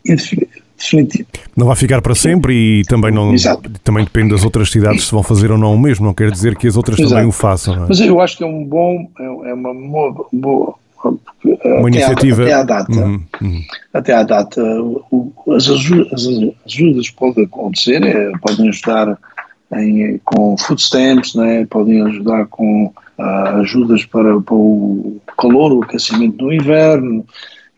definitivo. 0.78 1.28
Não 1.56 1.68
vai 1.68 1.76
ficar 1.76 2.02
para 2.02 2.16
sempre 2.16 2.54
e 2.54 2.84
também 2.84 3.12
não 3.12 3.34
Exato. 3.34 3.70
também 3.84 4.04
depende 4.04 4.32
das 4.32 4.44
outras 4.44 4.70
cidades 4.70 5.06
se 5.06 5.12
vão 5.12 5.24
fazer 5.24 5.52
ou 5.52 5.58
não 5.58 5.74
o 5.74 5.80
mesmo, 5.80 6.06
não 6.06 6.14
quer 6.14 6.30
dizer 6.32 6.56
que 6.56 6.68
as 6.68 6.76
outras 6.76 7.00
Exato. 7.00 7.14
também 7.14 7.28
o 7.28 7.32
façam. 7.32 7.76
É? 7.76 7.86
Mas 7.88 8.00
eu 8.00 8.20
acho 8.20 8.38
que 8.38 8.44
é 8.44 8.48
um 8.48 8.64
bom, 8.64 9.10
é, 9.20 9.50
é 9.50 9.54
uma 9.54 9.74
boa, 9.74 10.28
boa 10.32 10.76
uma 11.64 11.90
iniciativa. 11.90 12.44
até 12.44 12.54
à 12.54 12.64
data, 12.64 12.92
uhum, 12.92 13.22
uhum. 13.42 13.62
até 13.94 14.14
à 14.14 14.24
data 14.24 14.62
o, 14.82 15.32
as, 15.56 15.70
ajudas, 15.70 16.28
as 16.28 16.74
ajudas 16.74 17.10
podem 17.12 17.46
acontecer, 17.46 18.04
é, 18.04 18.32
podem 18.40 18.70
ajudar 18.70 19.18
em, 19.74 20.20
com 20.24 20.58
food 20.58 20.82
stamps, 20.82 21.36
né, 21.36 21.66
podem 21.70 22.02
ajudar 22.02 22.48
com 22.48 22.92
uh, 23.18 23.62
ajudas 23.62 24.06
para, 24.06 24.40
para, 24.42 24.56
o 24.56 25.22
calor, 25.38 25.74
o 25.74 25.84
aquecimento 25.84 26.44
no 26.44 26.54
inverno, 26.54 27.26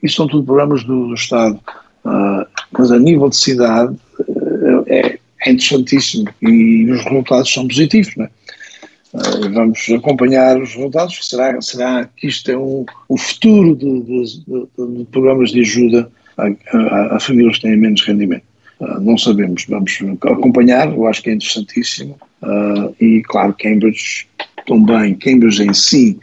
isso 0.01 0.17
são 0.17 0.27
tudo 0.27 0.45
programas 0.45 0.83
do, 0.83 1.07
do 1.07 1.13
Estado. 1.13 1.59
Uh, 2.07 2.47
mas 2.71 2.89
a 2.89 2.97
nível 2.97 3.27
de 3.27 3.35
cidade 3.35 3.93
uh, 4.19 4.83
é, 4.87 5.19
é, 5.45 5.51
interessantíssimo 5.51 6.29
e 6.41 6.89
os 6.89 7.03
resultados 7.03 7.51
são 7.51 7.67
positivos. 7.67 8.15
Né? 8.15 8.29
Uh, 9.13 9.51
vamos 9.53 9.85
acompanhar 9.93 10.57
os 10.61 10.73
resultados. 10.73 11.19
Será, 11.27 11.61
será 11.61 12.09
que 12.15 12.27
isto 12.27 12.49
é 12.49 12.57
um, 12.57 12.85
o 13.09 13.17
futuro 13.17 13.75
de, 13.75 14.01
de, 14.01 14.23
de, 14.45 14.97
de 14.99 15.05
programas 15.11 15.51
de 15.51 15.59
ajuda 15.59 16.09
a, 16.37 16.47
a, 16.77 17.15
a, 17.17 17.19
famílias 17.19 17.57
que 17.57 17.63
têm 17.63 17.75
menos 17.75 18.01
rendimento? 18.03 18.43
Uh, 18.79 19.01
não 19.01 19.17
sabemos. 19.17 19.65
Vamos 19.67 19.99
acompanhar. 20.23 20.87
Eu 20.87 21.07
acho 21.07 21.21
que 21.21 21.29
é 21.29 21.33
interessantíssimo. 21.33 22.17
Uh, 22.41 22.95
e, 23.03 23.21
claro, 23.23 23.53
Cambridge 23.59 24.27
também, 24.65 25.13
Cambridge 25.15 25.61
em 25.61 25.73
si, 25.73 26.17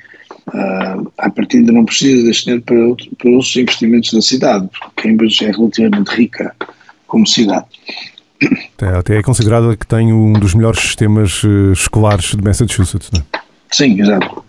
uh, 0.49 1.13
a 1.19 1.31
partir 1.31 1.63
de 1.63 1.73
não 1.73 1.85
precisa 1.85 2.25
deste 2.25 2.45
dinheiro 2.45 2.63
para, 2.65 2.77
outro, 2.87 3.11
para 3.17 3.31
outros 3.31 3.57
investimentos 3.57 4.13
da 4.13 4.21
cidade, 4.21 4.69
porque 4.69 5.09
Cambridge 5.09 5.45
é 5.45 5.51
relativamente 5.51 6.09
rica 6.09 6.55
como 7.07 7.27
cidade. 7.27 7.67
Até 8.99 9.19
é 9.19 9.23
considerado 9.23 9.77
que 9.77 9.87
tem 9.87 10.13
um 10.13 10.33
dos 10.35 10.55
melhores 10.55 10.81
sistemas 10.81 11.43
uh, 11.45 11.73
escolares 11.73 12.35
de 12.35 12.43
Massachusetts, 12.43 13.11
não 13.13 13.21
é? 13.21 13.41
Sim, 13.71 14.01
exato. 14.01 14.45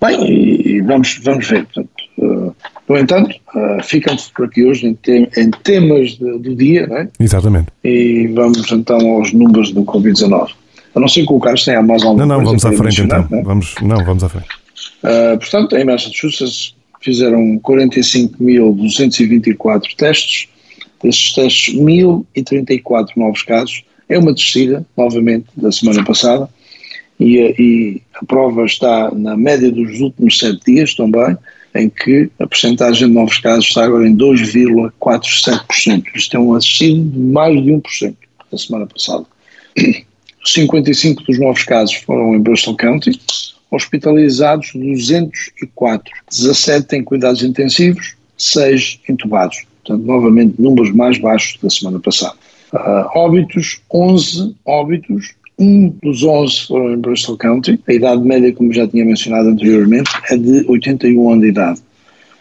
Bem, 0.00 0.30
e, 0.30 0.80
vamos, 0.82 1.20
vamos 1.22 1.48
ver. 1.48 1.66
Portanto, 1.66 1.90
uh, 2.18 2.54
no 2.88 2.98
entanto, 2.98 3.34
uh, 3.54 3.82
ficamos 3.82 4.30
por 4.30 4.46
aqui 4.46 4.64
hoje 4.64 4.86
em, 4.86 4.94
te 4.94 5.28
em 5.36 5.50
temas 5.50 6.10
de, 6.10 6.38
do 6.38 6.54
dia, 6.54 6.86
não 6.86 6.98
é? 6.98 7.08
Exatamente. 7.18 7.68
E 7.84 8.28
vamos 8.28 8.70
então 8.70 8.98
aos 9.12 9.32
números 9.32 9.72
do 9.72 9.84
Covid-19. 9.84 10.50
A 10.94 11.00
não 11.00 11.08
ser 11.08 11.26
que 11.26 11.32
o 11.32 11.38
Carlos 11.38 11.64
tenha 11.64 11.82
mais 11.82 12.02
alguma 12.02 12.24
Não, 12.24 12.38
não, 12.38 12.44
vamos 12.44 12.64
à 12.64 12.72
frente 12.72 13.02
então. 13.02 13.26
Não, 13.30 13.38
é? 13.38 13.42
vamos, 13.42 13.74
não, 13.82 14.04
vamos 14.04 14.24
à 14.24 14.28
frente. 14.28 14.48
Uh, 15.02 15.38
portanto, 15.38 15.76
em 15.76 15.84
Massachusetts 15.84 16.74
fizeram 17.00 17.58
45.224 17.60 19.94
testes, 19.96 20.48
desses 21.02 21.32
testes 21.32 21.74
1.034 21.74 23.08
novos 23.16 23.42
casos, 23.42 23.82
é 24.08 24.18
uma 24.18 24.32
descida, 24.32 24.86
novamente, 24.96 25.46
da 25.56 25.70
semana 25.70 26.04
passada, 26.04 26.48
e, 27.18 27.38
e, 27.58 28.02
a 28.14 28.24
prova 28.24 28.64
está 28.64 29.10
na 29.12 29.36
média 29.36 29.70
dos 29.70 30.00
últimos 30.00 30.38
sete 30.38 30.60
dias 30.66 30.94
também, 30.94 31.36
em 31.74 31.88
que 31.88 32.30
a 32.38 32.46
percentagem 32.46 33.08
de 33.08 33.14
novos 33.14 33.38
casos 33.38 33.66
está 33.66 33.84
agora 33.84 34.08
em 34.08 34.16
2,47%. 34.16 36.04
Isto 36.14 36.36
é 36.36 36.40
um 36.40 36.56
descida 36.58 37.02
de 37.02 37.18
mais 37.18 37.62
de 37.62 37.70
1% 37.70 38.14
da 38.50 38.58
semana 38.58 38.86
passada. 38.86 39.26
55 40.44 41.24
dos 41.24 41.40
novos 41.40 41.64
casos 41.64 41.96
foram 41.96 42.34
em 42.34 42.40
Bristol 42.40 42.76
County, 42.76 43.18
hospitalizados 43.70 44.72
204, 44.74 46.12
17 46.30 46.96
em 46.96 47.04
cuidados 47.04 47.42
intensivos, 47.42 48.14
6 48.36 49.00
entubados. 49.08 49.64
Portanto, 49.84 50.04
novamente, 50.04 50.60
números 50.60 50.92
mais 50.92 51.18
baixos 51.18 51.58
da 51.62 51.70
semana 51.70 52.00
passada. 52.00 52.34
Uh, 52.72 53.06
óbitos, 53.14 53.80
11 53.92 54.54
óbitos, 54.64 55.34
um 55.58 55.88
dos 56.02 56.22
11 56.22 56.66
foram 56.66 56.92
em 56.92 56.98
Bristol 56.98 57.36
County. 57.36 57.80
A 57.86 57.92
idade 57.92 58.22
média, 58.22 58.52
como 58.52 58.72
já 58.72 58.86
tinha 58.86 59.04
mencionado 59.04 59.48
anteriormente, 59.48 60.10
é 60.30 60.36
de 60.36 60.64
81 60.68 61.30
anos 61.30 61.42
de 61.42 61.48
idade. 61.48 61.80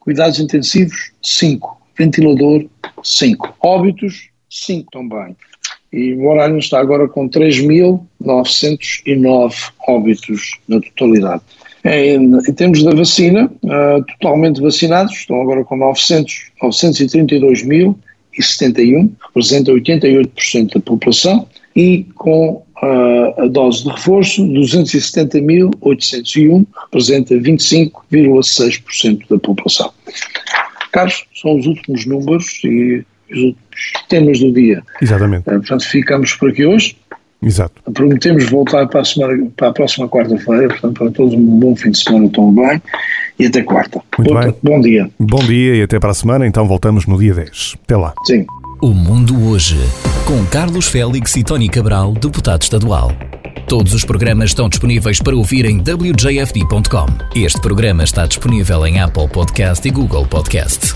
cuidados 0.00 0.40
intensivos 0.40 1.12
5, 1.22 1.80
ventilador 1.96 2.64
5, 3.04 3.54
óbitos 3.60 4.31
5 4.52 4.90
também. 4.90 5.36
E 5.92 6.14
o 6.14 6.26
horário 6.28 6.58
está 6.58 6.80
agora 6.80 7.06
com 7.08 7.28
3.909 7.28 9.54
óbitos 9.86 10.58
na 10.66 10.80
totalidade. 10.80 11.42
Em, 11.84 12.36
em, 12.36 12.52
termos 12.54 12.82
da 12.82 12.94
vacina, 12.94 13.52
uh, 13.64 14.02
totalmente 14.18 14.60
vacinados, 14.60 15.14
estão 15.14 15.40
agora 15.40 15.62
com 15.64 15.76
900, 15.76 16.50
932.071, 16.62 19.10
representa 19.26 19.72
88% 19.72 20.74
da 20.74 20.80
população, 20.80 21.48
e 21.74 22.04
com 22.14 22.62
uh, 22.82 23.42
a 23.42 23.46
dose 23.48 23.82
de 23.82 23.88
reforço, 23.90 24.46
270.801, 24.46 26.64
representa 26.84 27.34
25,6% 27.34 29.28
da 29.28 29.38
população. 29.38 29.90
Carlos, 30.92 31.24
são 31.34 31.58
os 31.58 31.66
últimos 31.66 32.06
números 32.06 32.62
e 32.64 33.04
os 33.32 33.54
temas 34.08 34.38
do 34.38 34.52
dia. 34.52 34.82
Exatamente. 35.00 35.42
Uh, 35.48 35.52
portanto, 35.52 35.84
ficamos 35.88 36.34
por 36.34 36.50
aqui 36.50 36.64
hoje. 36.64 36.96
Exato. 37.42 37.82
Prometemos 37.92 38.48
voltar 38.48 38.86
para 38.86 39.00
a, 39.00 39.04
semana, 39.04 39.50
para 39.56 39.68
a 39.68 39.72
próxima 39.72 40.08
quarta-feira, 40.08 40.68
portanto, 40.68 40.98
para 40.98 41.10
todos 41.10 41.34
um 41.34 41.58
bom 41.58 41.74
fim 41.74 41.90
de 41.90 41.98
semana 41.98 42.28
também 42.30 42.80
e 43.38 43.46
até 43.46 43.62
quarta. 43.62 44.00
Muito 44.16 44.34
bem. 44.34 44.54
Bom 44.62 44.80
dia. 44.80 45.10
Bom 45.18 45.40
dia 45.40 45.74
e 45.76 45.82
até 45.82 45.98
para 45.98 46.10
a 46.10 46.14
semana, 46.14 46.46
então 46.46 46.66
voltamos 46.66 47.06
no 47.06 47.18
dia 47.18 47.34
10. 47.34 47.76
Até 47.82 47.96
lá. 47.96 48.14
Sim. 48.24 48.46
O 48.80 48.88
Mundo 48.88 49.48
Hoje, 49.48 49.78
com 50.26 50.44
Carlos 50.46 50.88
Félix 50.88 51.36
e 51.36 51.42
Tony 51.44 51.68
Cabral, 51.68 52.12
deputado 52.12 52.62
estadual. 52.62 53.12
Todos 53.68 53.94
os 53.94 54.04
programas 54.04 54.50
estão 54.50 54.68
disponíveis 54.68 55.20
para 55.20 55.34
ouvir 55.34 55.64
em 55.64 55.78
wjfd.com. 55.78 57.06
Este 57.34 57.60
programa 57.60 58.04
está 58.04 58.26
disponível 58.26 58.86
em 58.86 59.00
Apple 59.00 59.28
Podcast 59.28 59.86
e 59.86 59.90
Google 59.90 60.26
Podcast. 60.26 60.94